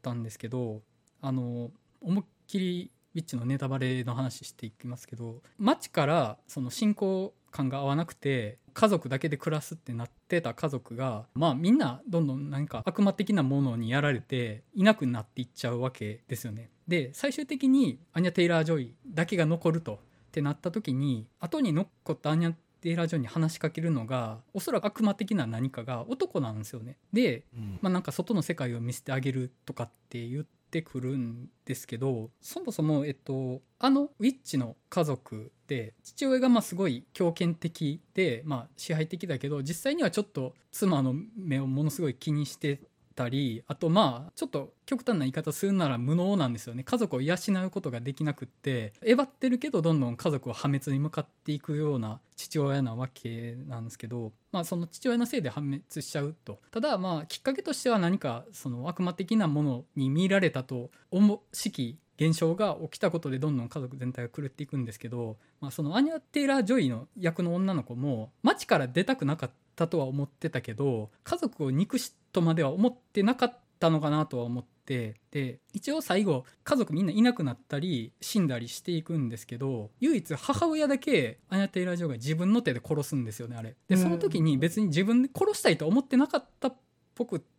[0.00, 0.80] たんですけど
[1.20, 16.70] あの思いっきりウィッチのネタバレの話していきますけど街からその信仰感が合わなくて家族だけで暮らすってなってた家族がまあみんなどんどん何か悪魔的なものにやられていなくなっていっちゃうわけですよね。
[16.88, 19.98] で最終的にアニャ・テイラー・ジョイだけが残るとっ
[20.32, 26.96] てなった時に後に残ったアニャ・テイラー・ジョイに話しかけるのがおそらく悪魔的な何かが男なんですよね。
[27.12, 42.80] で、うん、まあなんか外の世界を見せてあげるとかって言っててくるんですけどそもそも、えっと、あのウィッチの家族で父親がまあすごい強権的で、まあ、支配的だけど実際にはちょっと妻の目をものすごい気にして
[43.12, 46.82] たりあとまあちょっと極端な言い方するなら無能なんですよね。
[46.84, 56.60] 家族を養うことができなくってえばってるけどどんどん家族を破滅に向かっていくような父親なわけなんですけど、まあ、その父親のせいで破滅しちゃうと。
[56.70, 83.76] ただまあきっかけとしては何かその悪魔的なものに見られたと思しき現象が起きたことでどんどん家族全体が狂っていくんですけど、まあ、そのアニャ・テイラー・ジョイの役の女の子も街から出たくなかったとは思ってたけど家族を憎しとまでは思ってなかったのかなとは思ってで一応最後家族みんないなくなったり死んだりしていくんですけど唯一母親だけアニャ・テイラー・ジョイが自分の手で殺すんですよねあれ。
[83.88, 86.76] でその時に別に自分で殺したいと思ってなかったっ
[87.14, 87.52] ぽくって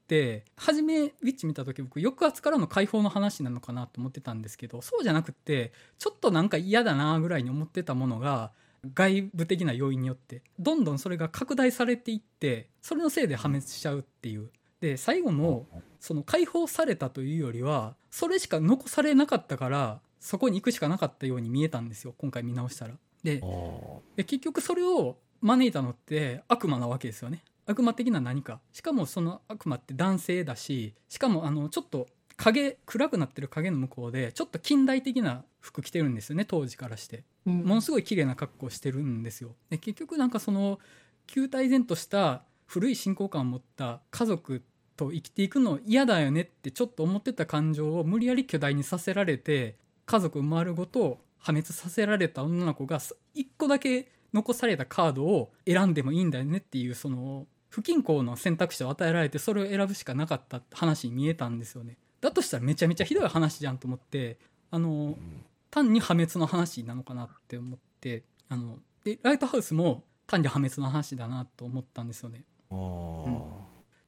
[0.55, 8.51] 初めウィッチ見た時僕抑圧からの解放の話なのかなと思ってたんですけどそうじゃなくってちょっとなんか嫌だなぐらいに思ってたものが
[8.93, 14.49] 外部的な要因によってどんどんそれが拡大されていってそれのせいで破滅しちゃうっていう。
[14.81, 15.65] で最後の
[16.01, 22.95] その解放されたというよりはそれしか残されなかったからそこに行くしかなかったように見えたんですよ今回見直したら。
[23.23, 23.41] で
[24.17, 28.59] 結局それを招いたのって悪魔なわけですよね悪魔的な何か。
[28.71, 39.55] しかもその悪魔って男性だししかもあのちょっと影暗くなってる影の向こうでちょっと近代的な服着てるんですよね当時からして、うん、ものすごい綺麗な格好してるんですよ。
[39.69, 40.79] で結局なんかその
[41.27, 44.63] 球体然とした古い信仰感を持った家族
[44.95, 52.99] と生きていくの嫌だよねってちょっと思ってた感情を無理やり巨大にさせられて家族丸ごと破滅させられた女の子が
[53.33, 64.37] 一個だけ残されたカードを選んでもいいんだよねっていうその不均衡の選択肢を与えられてそれを選ぶしかなかった話に見えたんですよねだとしたらめちゃめちゃひどい話じゃんと思って
[64.69, 65.17] あの
[65.71, 72.43] 単に破滅の話なのかなって思ってあのでライトハウスも単に破滅の話だなと思ったんですよね。
[72.69, 73.43] うん、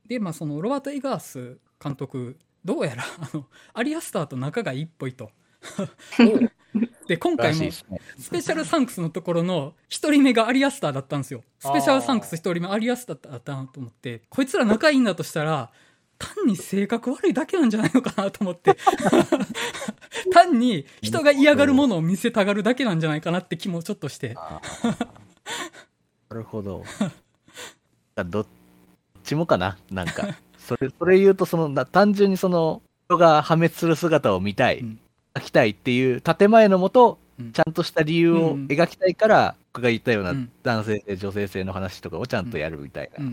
[0.08, 5.32] でまあそのロバート・エガース監督どうやらあのアリアスターと仲がいいっぽいと。
[7.08, 11.44] で今回もスペシャルサンクスのところの1人目がアリアスターだったんですよ。
[11.60, 14.22] スペシャルサンクス1人目アリアスターだったなと思って。
[14.30, 15.72] こいつら仲いいんだとしたら
[16.18, 18.78] 単に性格悪いだけなんじゃないのかなと思って。
[20.32, 24.34] 単に人が嫌がるものを見せたがるだけなんじゃないかなって気もちょっとして。
[24.34, 24.62] な
[26.32, 26.84] るほど。
[28.26, 28.46] どっ
[29.24, 30.36] ちもかななんか。
[30.58, 35.00] それそれ言うとその単純にその人が破滅する姿を見たい、うん、
[35.36, 43.26] 描きたいっていう建前のもと、うん、ちゃんとした理由を描きたいから、僕が言ったような男性性、女性性の話とかをちゃんとやるみたいな。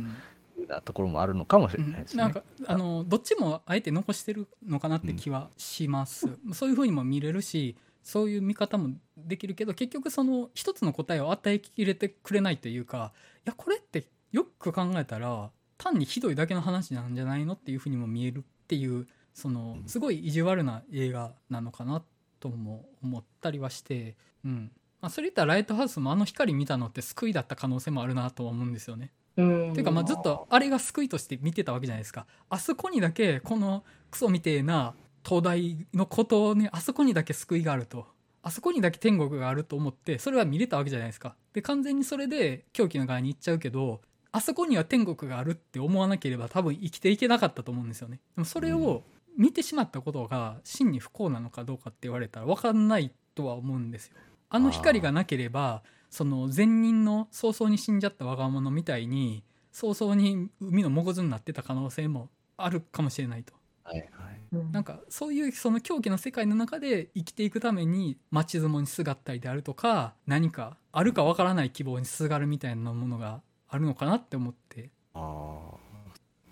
[0.68, 2.22] なところもあるのかもしれないですね。
[2.22, 6.28] なんかあのどっちもあえて残してるのかなって気はします。
[6.46, 22.02] うん、そういうふうにも見れるし、そういう見方もできるけど、結局その一つの答えを与えきれてくれないというか、いやこれってよく考えたら単にひどいだけの話なんじゃないのっていうふうにも見えるっていうそのすごい意地悪な映画なのかな
[22.40, 24.70] とも思ったりはして、うん。
[25.00, 29.12] まあ、それ言ったらライトハウスもあの光見たのって救いだった可能性もあるなとは思うんですよね。
[29.34, 32.26] ていうかまあずっとあれが救いとして見てたわけじゃないですか。
[32.48, 38.06] あそこにだけこのクソみてえな東大のことにあそこにだけ救いがあると。
[38.44, 41.36] あそこにだけ天国があると思ってそれは見れたわけじゃないですか。
[41.52, 44.00] で完全にそれで狂気の側に行っちゃうけど
[44.32, 48.18] あそこには天国があるって思わなければ多分生きていけなかったと思うんですよね。
[48.34, 49.04] でもそれを
[49.36, 54.14] 見てしまったことが真に不幸なのかどうかって言われたら分かんないとは思うんですよ。
[54.50, 59.42] あの光がなければその前任の早々に死んじゃった我が物みたいに
[59.72, 63.54] 早々に海の藻になってた可能性もあるかもしれないと。
[63.84, 74.90] はいはい、なんかそういうその狂気の世界の中で生きていくために町相撲にすがったりであるとか何かあるかわからない希望にすがるみたいなものがあるのかなって思って。
[75.14, 75.72] あ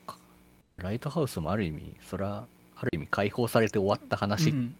[0.06, 0.16] あ
[0.76, 2.46] ライトハウスもある意味それは
[2.80, 4.74] ある意味解放されて終わった話、うん、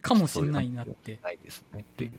[0.00, 2.12] かもしれないなってないですねっていう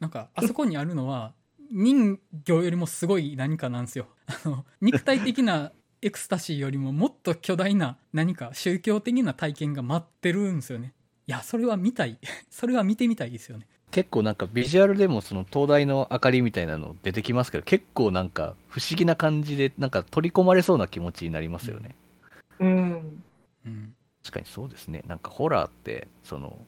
[0.00, 1.32] なんかあそこにあるのは
[1.70, 4.06] 人魚よりもすごい何かなんですよ。
[4.26, 5.72] あの肉体的な
[6.02, 10.92] エクスタシーよりももっと巨大な何か宗教的な体験が待ってるんですよね。
[11.26, 12.18] いやそれは見たい
[12.50, 13.66] それは見てみたいですよね。
[13.90, 21.94] 結構なんかビジュアルでもその灯台の明かりみたいなの出てきますけど結構なんか不思議な感じでなんか取り込まれそうな気持ちになりますよね。
[22.58, 23.22] うん、
[23.66, 25.02] うん、確かにそうですね。
[25.06, 26.58] なんかホラーってその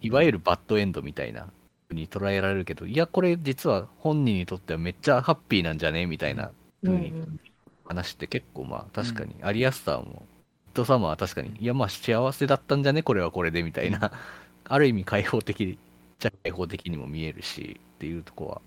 [0.00, 1.48] いわゆるバッドエンドみたいな
[1.90, 6.06] に捉えられるけど、いや、これ実は本人にとってはめっちゃハッピーなんじゃね？
[6.06, 6.50] みたいな
[6.84, 7.12] 風に
[7.84, 10.26] 話して結構まあ確かに、アリアスターも、
[10.66, 13.02] ヒットサマーは確かに、いやまあ幸せだったんじゃね？
[13.02, 14.10] これはこれでみたいな、
[14.64, 15.78] ある意味開放的、
[16.18, 18.60] じゃ開放的にも見えるしっていうとこは、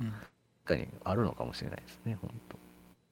[0.66, 2.58] 確かにあるのかもしれないですね、本当。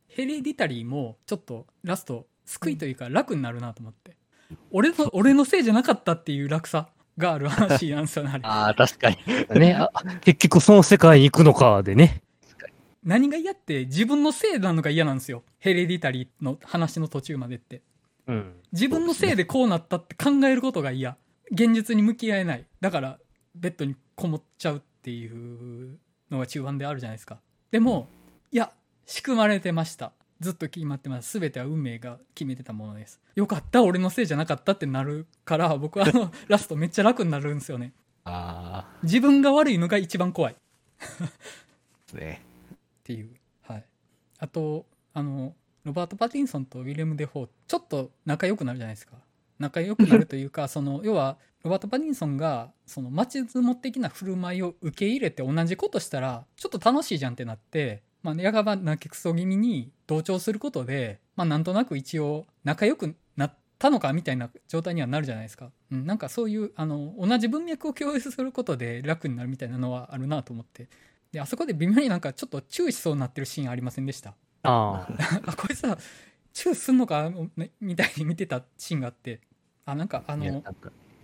[0.07, 4.15] ヘレディタリーもちょっとラスト救いというか楽になるなと思って。
[4.71, 6.89] 俺の、俺のせいじゃなかったっていう楽さ。
[7.17, 8.41] がある話なんですよね、あれ。
[8.45, 9.17] ああ、確かに。
[9.59, 12.21] ねあ、結局その世界に行くのかでね。
[13.03, 15.43] 何が嫌って自分のせいなのが嫌なんですよ。
[15.59, 17.81] ヘレディタリーの話の途中までって。
[18.27, 21.15] うん、自分のせいでこうなったって考えることが嫌。
[21.51, 22.65] 現実に向き合えない。
[22.81, 23.17] だから、
[23.55, 25.97] ベッドにこもっちゃうっていう
[26.29, 27.39] のが中盤であるじゃないですか。
[27.71, 28.09] でも、
[28.51, 28.71] いや、
[29.05, 30.11] 仕組まれてました。
[30.39, 31.39] ずっと決まってます。
[31.39, 33.19] 全ては運命が決めてたものです。
[33.35, 37.93] よかった、俺のせいじゃなかったってなるから、僕はあの、 ラストめっちゃ楽になるんですよね。
[38.23, 38.99] ああ。
[39.03, 40.55] 自分が悪いのが一番怖い。
[42.13, 42.41] ね。
[42.73, 43.29] っていう。
[43.61, 43.85] はい。
[44.39, 49.15] あと、あの、ロバート・パティンソンとウィレム・デフォー、ちょっと仲良くなるじゃないですか。
[49.59, 65.71] 仲良くなるというか、 その、要は、ロバート・パティンソンが、その、マチズモ的な振る舞いを受け入れて同じことしたら、ちょっと楽しいじゃんってなって、まあ、半ばやけくそ気味に同調することで、まあ、なんとなく一応仲良くなったのかみたいな状態にはなるじゃないですか。
[65.91, 70.89] うん、なんかそういうあの同じ文脈を共有することで楽になるみたいなのはあるなと思って。
[71.31, 74.33] であそこで微妙になんかちょっとチューしそうになってるシーンありませんでした？
[74.63, 75.07] あ
[75.45, 75.97] あこれさ
[76.53, 77.31] チューすんのか
[77.79, 79.41] みたいに見てたシーンがあって。
[79.85, 80.63] あなんかあの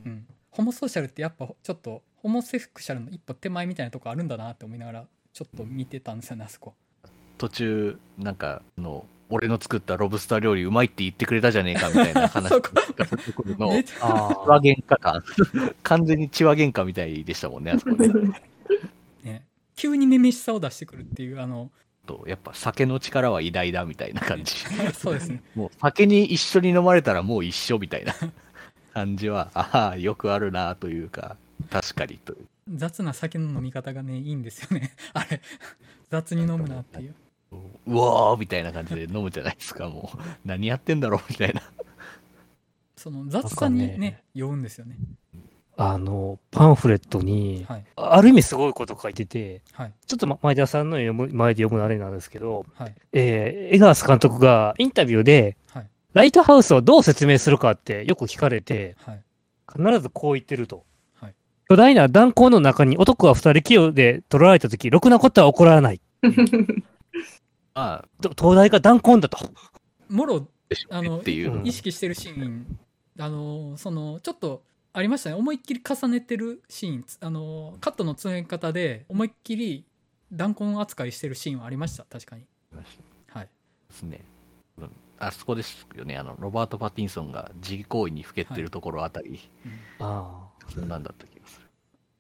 [0.05, 6.73] うん、ホモソーシャルってやっぱちょっとホモセクシャルの一歩手前みたいなとこあるんだなって思いながらちょっと見てたんですよねあそこ。
[7.37, 12.51] 途中なんかの俺の作ったロブスター料理うまいって言ってくれたじゃねえかみたいな話。
[12.53, 12.61] の
[13.81, 15.23] 血話喧嘩感
[15.81, 18.09] 完全に血話喧嘩みたいでしたもんねあそこね。
[19.23, 19.43] ね。
[19.75, 21.71] 急にめめしさを出してくるっていうあの
[22.05, 24.53] とやっぱ酒の力は偉大だみたいな感じ。
[24.93, 25.41] そうですね。
[25.55, 28.13] もう酒に一緒に飲まれたらもう一緒みたいな。
[28.93, 31.35] 感じはああよくあるなというか
[31.71, 32.47] 確かにという。
[32.75, 34.95] 雑な酒の飲み方がねいいんですよね。
[35.13, 35.41] あれ。
[36.11, 37.15] 雑に飲むなっていう
[37.85, 40.17] うわーみたいな感じで飲むじゃないですかもう。
[40.45, 41.61] 何やってんだろうみたいな。
[42.95, 44.23] その雑さにねね。
[44.33, 44.97] 酔うんですよね。
[45.75, 47.85] あの、パンフレットに、はい。
[47.95, 49.93] ある意味すごいこと書いてて、はい。
[50.05, 52.95] ちょっとま前田さんの読む前で読むのあれなんですけど、はい。
[53.11, 55.89] えー江川監督がインタビューで、はい。
[56.13, 59.23] ライトハウスをどう説明するかってよく聞かれて、はい。
[59.75, 60.85] 必ずこう言ってると。
[61.15, 61.33] はい。
[61.67, 65.99] 巨大な弾坑の中に男が二人器用で取られたとき、ろくなことは起こらない。
[67.73, 69.37] まあと東大が弾坑だと。
[70.09, 70.47] もろ
[70.89, 71.67] あのっていう、うん。
[71.67, 72.79] 意識してるシーン。
[73.19, 74.63] あのそのちょっと
[74.93, 75.35] ありましたね。
[75.35, 77.05] 思いっきり重ねてるシーン。
[77.21, 79.85] あのカットの詰め方で思いっきり
[80.31, 82.05] 弾痕扱いしてるシーンはありました。
[82.05, 82.45] 確かに。
[83.27, 83.49] はい。
[83.89, 84.23] ですね。
[84.79, 84.91] うん。
[85.19, 89.39] あそこですよね、あの、ロバート・パティンソンが自己行為にふけってるところあたり、
[89.99, 91.67] あそんなんだった気がする。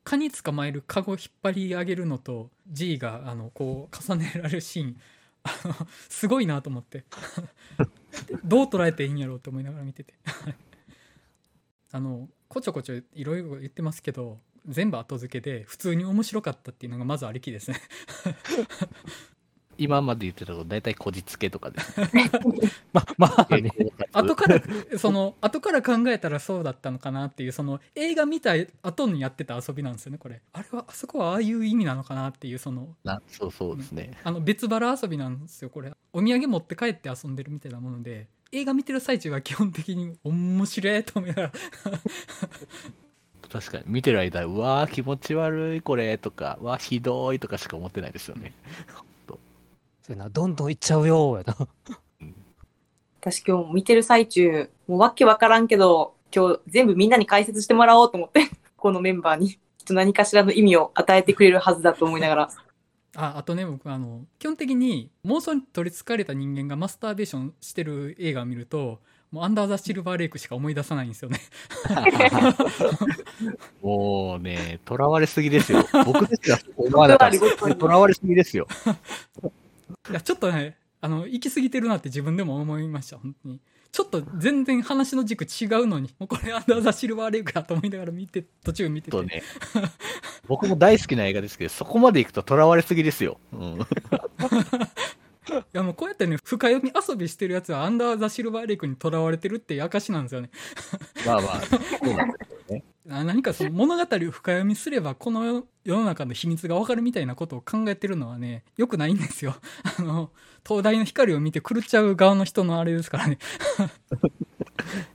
[0.03, 4.97] 蚊に捕まえるカゴ引っ張り上げるのと G があのこう重ねられるシーン
[6.09, 7.05] すごいなと思って。
[8.43, 10.13] どう捉えていいんやろうと思いながら見てて。
[11.91, 17.79] あのこちょこちょいろいろ言ってますけど全部後付けで普通に面白かったっていうのがまずありきですね。
[19.77, 21.95] 今まで言ってたこと、大体こじつけとかです。
[22.93, 23.71] ま、まあね。
[24.13, 24.61] 後から
[24.97, 34.11] その後から考えたらそうだったのかなっていうその映画見た後にやってた遊びなんですよねこれあれはあそこはああいう意味なのかなっていうそのなそうそうですね。
[34.23, 41.51] あの別腹遊びなんですよこれお土産持って帰って遊んでるみたいなもので映画見てる最中は基本的に面白いと思いながら
[43.51, 48.51] 確かに、見てる間、うわー気持ち悪いこれとか、うわーひどいとかしか思ってないですよね。
[50.05, 51.67] そうやな、どんどんいっちゃうよ、やな。
[53.21, 62.49] 私今日見てる最中、もうわけわからんけど、今日全部みんなに解説してもらおうと思って、 このメンバーに、きっと何かしらの意味を与えてくれるはずだと思いながら。
[63.15, 71.39] ああとね僕あの基本的に妄想に取りつかれた人間がマスターベーションしてる映画を見るともうアンダー・ザ・シルバー・レイクしか思い出さないんですよね
[73.81, 75.83] もうね、囚われすぎですよ。
[76.05, 77.57] 僕ですら思わなかったです。
[77.57, 78.67] 囚われすぎですよ。
[80.09, 83.59] いやちょっとねあの行き過ぎてるなって自分でも思いました本当に
[83.93, 89.43] ちょっと全然話の軸違うのにもうこれアンダー・ザ・シルバー・レイクだと思いながら見て途中見てて、とね、
[90.47, 93.39] 僕も大好きな映画ですけど、そこまで行くと囚われすぎですよ。
[93.53, 93.79] うん。
[93.79, 93.85] い
[95.73, 100.49] やもうこうやってね深読み遊びしてるやつはアンダー・ザ・シルバー・レイクにとらわれてるっていう証なんですよね
[101.27, 102.83] まあまあ、そうなんですよね。
[103.09, 109.55] あ何かその物語を深読みすればこの世の中の秘密がわかるみたいなことを考えてるのはねよくないんですよ
[109.99, 110.31] あの
[110.65, 113.37] 東大の光を見て狂っちゃう側の人のあれですからね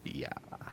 [0.05, 0.66] いやー、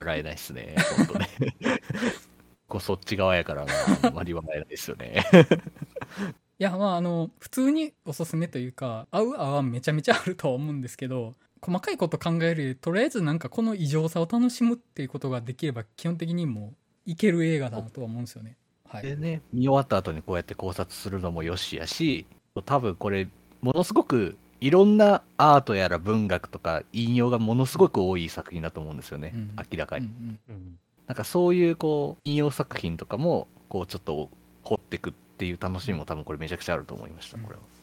[0.00, 1.28] 笑えないっすね、本当ね。
[2.68, 5.24] こうそっち側やからな、あんまり笑えないですよね。
[6.60, 16.74] いやまああの普通におすすめというか合う合わんめちゃめちゃあるとは思うんですけど細かいこと考えるよりとりあえずなんかこの異常さを楽しむっていうことができれば基本的にも
[17.06, 18.56] ういける映画だなとは思うんですよね
[18.88, 22.24] はいでね、見終わった後にこうやって考察するのもよしやし、
[22.64, 23.28] 多分これ、
[23.60, 30.06] ものすごくいろんなアートやら文学とか引用がものすごく多い作品だと思うんですよね、うん明らかに。
[30.06, 34.28] うんうんうんなんかそういうこう引用作品とかもこうちょっと
[34.62, 37.62] 掘っていくっていう楽しみも多分これめちゃくちゃあると思いました、これは。
[37.62, 37.77] うん。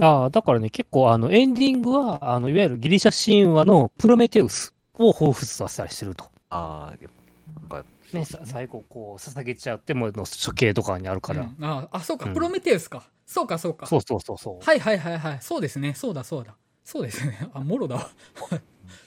[0.00, 6.24] ああ、だからね、結構、あの、エンディングは、あの、いわゆるギリシャ神話のプロメテウスを彷彿させたりしてると。
[6.50, 11.42] ああ、やっぱね、さ最後、こう、捧げちゃってもの処刑とかにあるから。
[11.42, 11.64] うん。
[11.64, 12.34] ああそうか、うん。
[12.34, 13.04] プロメテウスか。
[13.26, 13.86] そうかそうか。
[13.86, 14.64] そうそうそうそう。
[14.64, 15.38] はいはいはいはい。
[15.40, 15.94] そうですね。
[15.94, 16.54] そうだそうだ。
[16.84, 17.38] そうですね。
[17.52, 18.10] あもろだわ。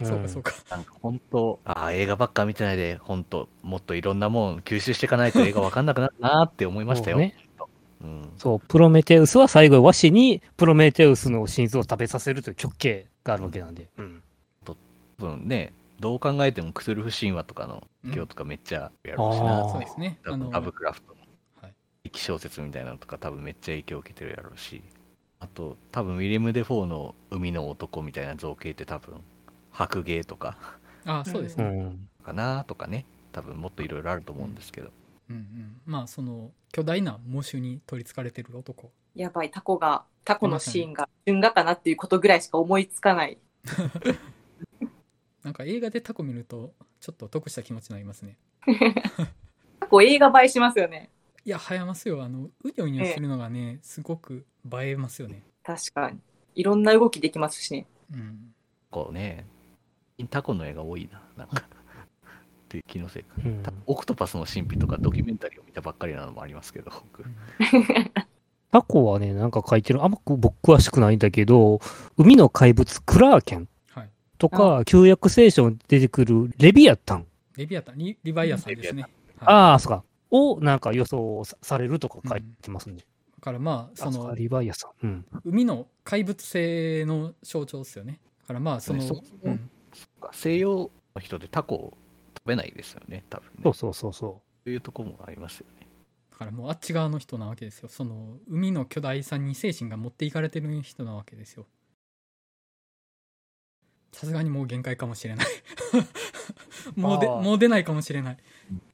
[0.04, 0.54] そうかそうか。
[0.70, 7.18] なんか本当、ああ、映画ばっか見てないで、本当、もっといろんなもん吸収していかないと映画わかんなくなるなって思いましたよ。
[7.18, 7.36] そうね
[8.04, 13.88] うん、そう、プロメテウスは最後、和紙にプロメテウスの心臓を食べさせるという極刑があるわけなんで。
[13.98, 14.24] うん。
[14.66, 14.76] 多
[15.18, 19.72] 分ね、どう考えてもクスルフ神話とかのうん今日とかめっちゃやろうしな、あー。
[19.72, 20.18] そうですね。
[20.26, 21.22] あのラブクラフトの
[21.62, 21.74] はい。
[22.04, 24.82] 歴史小説みたいなのとか多分めっちゃ影響を受けてるやろうし、
[25.40, 29.22] あと多分ウィリアム・デ・フォーの海の男みたいな造形って多分
[29.70, 30.58] 白芸とか。
[31.06, 32.10] あそうですうね、ん。
[32.24, 34.90] かなとかね、多分もっといろいろあると思うんですけど、
[35.30, 35.36] うん。
[35.36, 43.38] うん、まあその巨大な喪主に取りつかれてる男やばい、タコが、タコのシーンが旬だったなっていうことぐらいしか思いつかない。
[45.44, 48.38] なんか映画でタコ見るとちょっと得した気持ちになりますね
[49.80, 51.10] タコ映画映えしますよね。
[51.44, 56.20] いや映えますよあのうにょうにょするのがね、すごく映えますよね確かに。
[56.54, 57.88] いろんな動きできますしね。
[58.14, 58.54] うん。
[58.92, 59.48] こうね、
[60.30, 61.68] タコの絵が多いな、なんか。
[62.80, 63.36] って気のせいか。
[63.46, 67.26] うんオクトパスの神秘とかドキュメンタリーを見たばっかりなのもありますけど、僕。
[68.72, 71.82] タコはね、なんか書いてる、あんま僕詳しくないんだけど、
[72.18, 74.10] 海の怪物クラーケンはい。
[74.38, 77.26] とか、旧約聖書に出てくるレビアタン。
[77.58, 79.02] レビアタン、リリヴァイアさんですね。
[79.02, 79.12] はい
[79.44, 80.04] ああ、そうか。
[80.30, 82.98] をなんか予想さされるとか書いてますね。
[82.98, 83.04] だ
[83.42, 85.06] からまあ、その、リヴァイアさん。
[85.06, 85.26] うん。
[85.44, 88.20] 海の怪物性の象徴ですよね。
[88.44, 89.70] だからまあ、その、そううん
[90.32, 91.98] 西洋の人でタコ
[92.46, 93.52] を食べないですよね、多分ね。
[93.64, 95.88] そうそうそうそそういうとこもありますよね。
[96.32, 97.90] だからもうあっち側の人なわけですよ。
[97.90, 101.66] その海の巨大さに精神が持っていかれてる人なわけですよ。
[104.12, 105.48] さすがにもう限界かもしれない。
[106.96, 108.34] もうでもう出ないかもしれない。
[108.36, 108.38] う。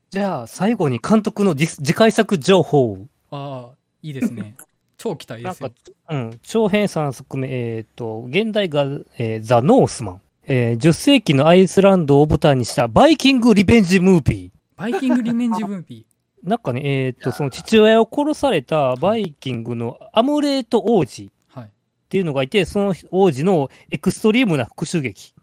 [0.10, 3.08] じゃあ、最後に監督の次次回作情報。
[3.32, 4.56] ああ、いいですね。
[4.98, 8.84] 超期待ですよなんか。、うん、長編3作目、えっ、と、原題が、
[9.18, 10.22] えー The Northman。
[10.50, 16.48] えー10世紀のアイスランドを舞台にしたバイキング・リベンジ・ムービバイキングリベンジムービー。
[16.48, 21.60] なんかね、えっ、と、その父親を殺されたバイキングのアムレート王子っー。
[21.60, 21.70] はい。
[22.10, 25.34] ていうのがいて、その王子のエクストリームな復讐劇。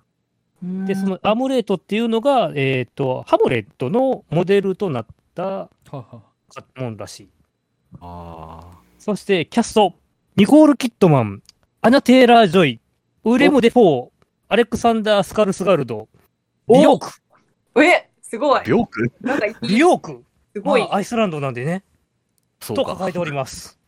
[0.63, 5.69] で、そのアムレートっていうのが、えっ、と、ハムレットのモデルとなった
[6.77, 7.29] もんらしい。
[8.01, 9.95] あそして、キャスト、
[10.37, 11.43] ニコール・キッドマン、
[11.83, 12.81] アニャ・テイラー・ジョイ、
[13.25, 14.09] ウィレム・デフォー、
[14.49, 16.09] アレクサンダー・スカルスガルド、
[16.67, 18.65] ビョーク、え、すごいあ。。
[18.67, 20.25] ビョークなんかいい、ビョーク、
[20.55, 20.83] すごい。
[20.83, 21.85] まあ、アイスランドなんでね、
[22.61, 22.93] そうか。
[22.95, 23.79] と書いております。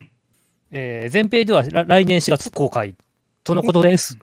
[0.71, 2.95] えー、前編ではら来年4月公開、
[3.43, 4.17] とのことです。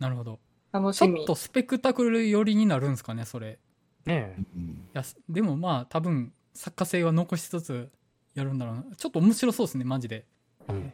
[0.00, 0.38] なるほど。
[0.72, 1.26] 楽しみちょっ。
[1.26, 3.58] とスペクタクル寄りになるんですかね、それ。
[4.06, 7.90] ねうんいやすでもまあ、多分作家性は残しつつ
[8.34, 8.84] やるんだろうな。
[8.96, 10.24] ちょっと面白そうですね、マジで。
[10.68, 10.92] え、うん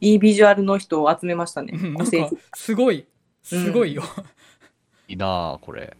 [0.00, 1.72] いいビジュアルの人を集めましたね
[2.54, 3.06] すごい、
[3.48, 4.02] すごいよ。
[5.08, 5.96] いいなあこれ。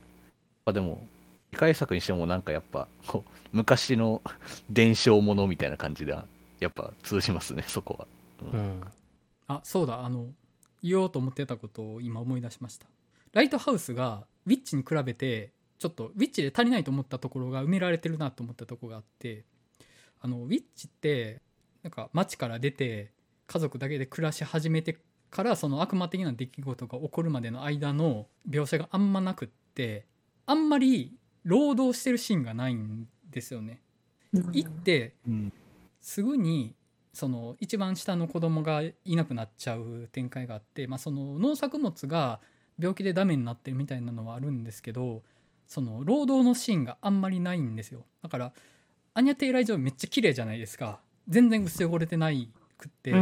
[0.64, 1.06] あでも、
[1.50, 2.88] 次回作にしてもなんかやっぱ、
[3.52, 4.22] 昔の
[4.68, 6.16] 伝承ものみたいな感じで、
[6.60, 8.06] やっぱ通じますね、そこは。
[8.52, 8.82] うん
[9.48, 10.26] あそうだあの
[10.82, 12.86] 言おうと思ってたことを今思い出しました
[13.32, 19.44] ライトハウスがウィッチに比べてちょっとウィッチで足りないと思ったところが埋められてるなと思ったところがあって
[20.20, 21.40] あのウィッチって
[21.82, 23.10] なんか街から出て
[23.46, 24.98] 家族だけで暮らし始めて
[25.30, 30.06] からその悪魔的な出来事が起こるまでの間の描写があんまなくって
[30.46, 31.14] あんまり
[31.44, 33.80] 労働してるシーンがないんですよね。
[34.32, 35.52] 行ってうん。
[36.00, 36.74] すぐに
[37.12, 42.40] その一番下の子供がいなくなっちゃう展開があって、まあ、その農作物が
[42.78, 45.22] 病気でダメになってるみたいなのはあるんですけど
[45.66, 48.52] その労働のシーンがあんまりないんですよだから
[49.14, 52.48] アニャ・テイラー以上めっちゃ綺麗じゃないですか全然薄汚れてない
[52.78, 53.12] くって、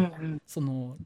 [0.46, 0.96] その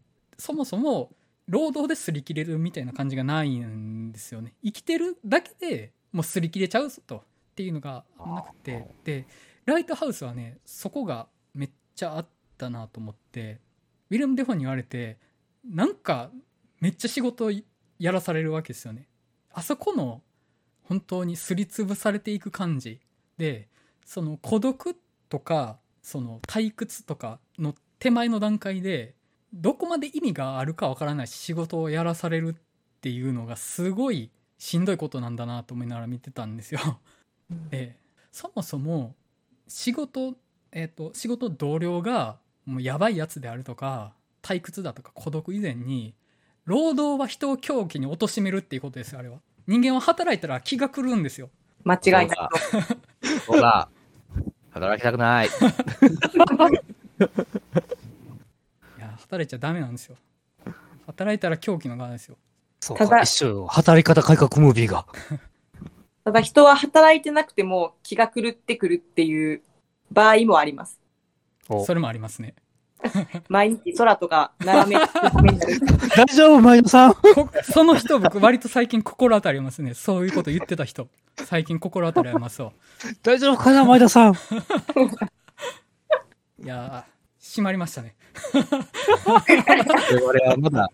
[0.41, 1.13] そもそも
[1.47, 4.55] 労働で擦り切れるみたいな感じがないんですよね。
[4.65, 7.17] 生きてるだけでもう擦り切れちゃうぞと。
[7.19, 7.23] っ
[7.55, 8.87] ていうのがなくて。
[9.05, 9.27] で
[9.67, 12.27] ライトハウスはねそこがめっちゃあっ
[12.57, 13.61] たなと思って。
[14.11, 15.19] ウィルム・デフォンに言われて
[15.65, 16.31] なんか
[16.81, 17.51] めっちゃ仕事
[17.99, 19.07] やらされるわけですよね。
[19.53, 20.23] あそこの
[20.83, 23.01] 本当にすりつぶされていく感じ。
[23.39, 23.69] で
[24.05, 24.97] その孤独
[25.29, 29.15] とかその退屈とかの手前の段階で
[29.53, 36.81] どこまで意味があるかわからない仕事をやらされるっていうのがすごいしんどいことなんだなと思いながら見てたんですよ。
[37.71, 37.97] で
[38.31, 39.15] そもそも
[39.67, 40.35] 仕事、
[40.73, 46.15] えっと仕事同僚がもうやばいやつであるとか退屈だとか孤独以前に
[46.65, 49.41] 労働は人を狂気に貶めるっていうことですよあれは。
[49.67, 51.51] 人間は働いたら気が狂うんですよ。
[51.85, 52.29] 間違いない。
[53.47, 53.89] そうだ。
[54.71, 55.49] 働きたくない。
[59.31, 60.17] 働いちゃダメなんですよ。
[61.07, 62.37] 働いたら狂気の側ですよ。
[62.81, 65.07] そうただか、一緒働き方改革ムービーが。
[66.25, 69.63] ただ人は働いてなくても気が狂ってくるっていう
[70.11, 71.01] 場合もあります。
[71.69, 72.57] おそれもありますね。
[73.49, 75.81] 毎日空とか斜め斜めになる。
[76.17, 77.15] 大丈夫、前田さん。
[77.15, 79.95] こその人僕割と最近心当たりありますね。
[79.95, 81.07] そういうこと言ってた人。
[81.37, 82.73] 最近心当たりありますわ。
[83.23, 84.35] 大丈夫かな、前田さん。
[86.63, 87.20] いやー、
[87.51, 88.15] 閉まりましたね。
[89.27, 90.91] 我々はまだ、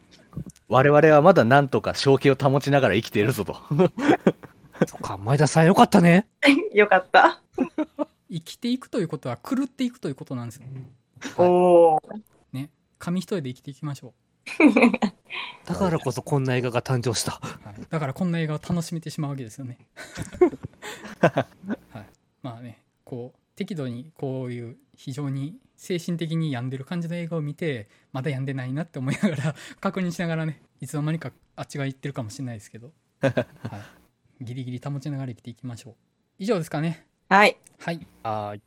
[0.68, 3.56] 我々はまだなんとか正気を保ちながら生きているぞと。
[4.86, 6.26] そっか、前田さんよかったね。
[6.72, 7.42] よかった。
[8.30, 10.66] 生きていくということは狂っていくということなんですよ。
[11.36, 12.02] おお。
[12.98, 14.14] 紙一重で生きていきましょ
[15.66, 17.40] だからこそこんな映画が誕生した。
[17.42, 17.66] う。
[17.66, 19.78] はい、だからこんな映画を楽しめてしまうわけですよね。
[21.20, 21.46] は
[22.00, 22.06] い、
[22.42, 33.28] まあね、こう、適度にこういう非常に精神的に病んでる感じの映画を見てまだ病んでないなって思いながら 確認しながらねいつの間にかあっちが言ってるかもしれないですけど、 は
[34.40, 35.94] い、ギリギリ保ちながら生きていきましょう。
[36.38, 37.06] 以上ですかね。
[37.28, 37.56] はい。
[37.78, 38.06] はい。
[38.22, 38.62] はい。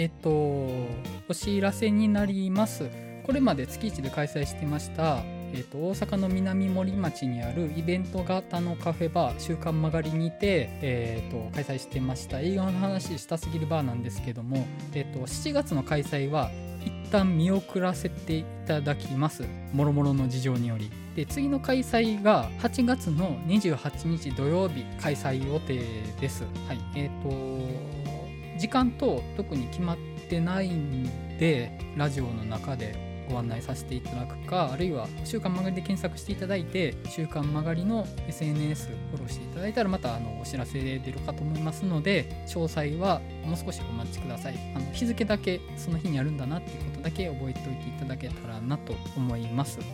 [0.00, 3.08] えっとお知らせになります。
[3.28, 12.40] これまで月1で開催してましたえーと、大阪の南森町にあるイベント型のカフェバー「週刊曲がり」にて、えーと、開催してました。
[12.40, 16.50] 映画の話したすぎるバーなんですけども、えーと、7月の開催は
[16.84, 19.44] 一旦見送らせていただきます。
[19.72, 20.90] もろもろの事情により。
[21.16, 25.80] で次の開催が8月の28日土曜日開催予定
[26.20, 26.44] です。
[26.66, 26.78] はい。
[26.94, 29.96] え、ー、と時間と特に決まっ
[30.28, 33.07] てないんでラジオの中で。
[33.28, 44.54] ご案内させていただくかあるいは「週刊曲がり」で検索していただいて「週刊曲がり」の SNS フォローしていただいたらまたあのお知らせ出るかと思いますので詳細はもう少しお待ちください。
[44.74, 49.78] あの日付だけその日にあるんだなっていうことだけ覚えておいていただけたらなと思います。
[49.78, 49.84] は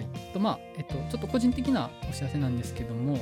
[0.00, 0.32] い。
[0.32, 3.18] とまあえっとちょっと個人的なお知らせなんですけども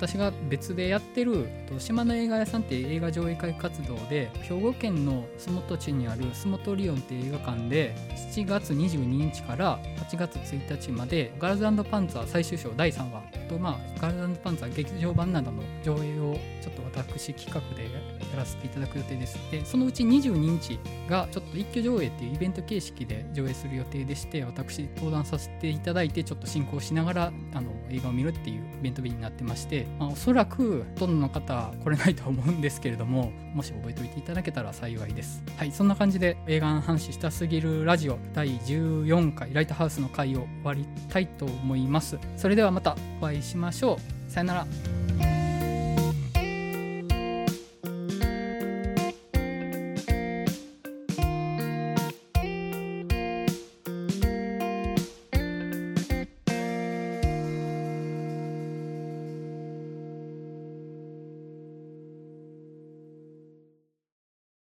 [0.00, 1.46] 私が別でやってる
[1.78, 7.94] 島の映画屋さんって映画上映会活動で兵庫県の洲本地にある洲本リオンって映画館で
[8.32, 9.78] 7月22日から
[10.08, 17.90] 8月1日までガールズパンツァー最終章第3話とまあガールズパンツァー劇場版などの上映をちょっと私企画でや
[18.36, 19.38] らせていただく予定です。
[19.50, 20.78] でそのうち22日
[21.08, 35.42] がちょっと一挙上映っていうイベント形式で上映する予定でして私登壇させていただいてちょっと進行しながらあの映画を見るっていうイベント日になってましてまあ、おそらくほとんどの方来れないと思うんですけれどももし覚えておいていただけたら幸いです。
[35.56, 42.18] はいそんな感じで映画の話したすぎるラジオ第14回ライトハウスの回を終わりたいと思います。
[42.36, 44.30] それではまたお会いしましょう。
[44.30, 45.29] さよなら。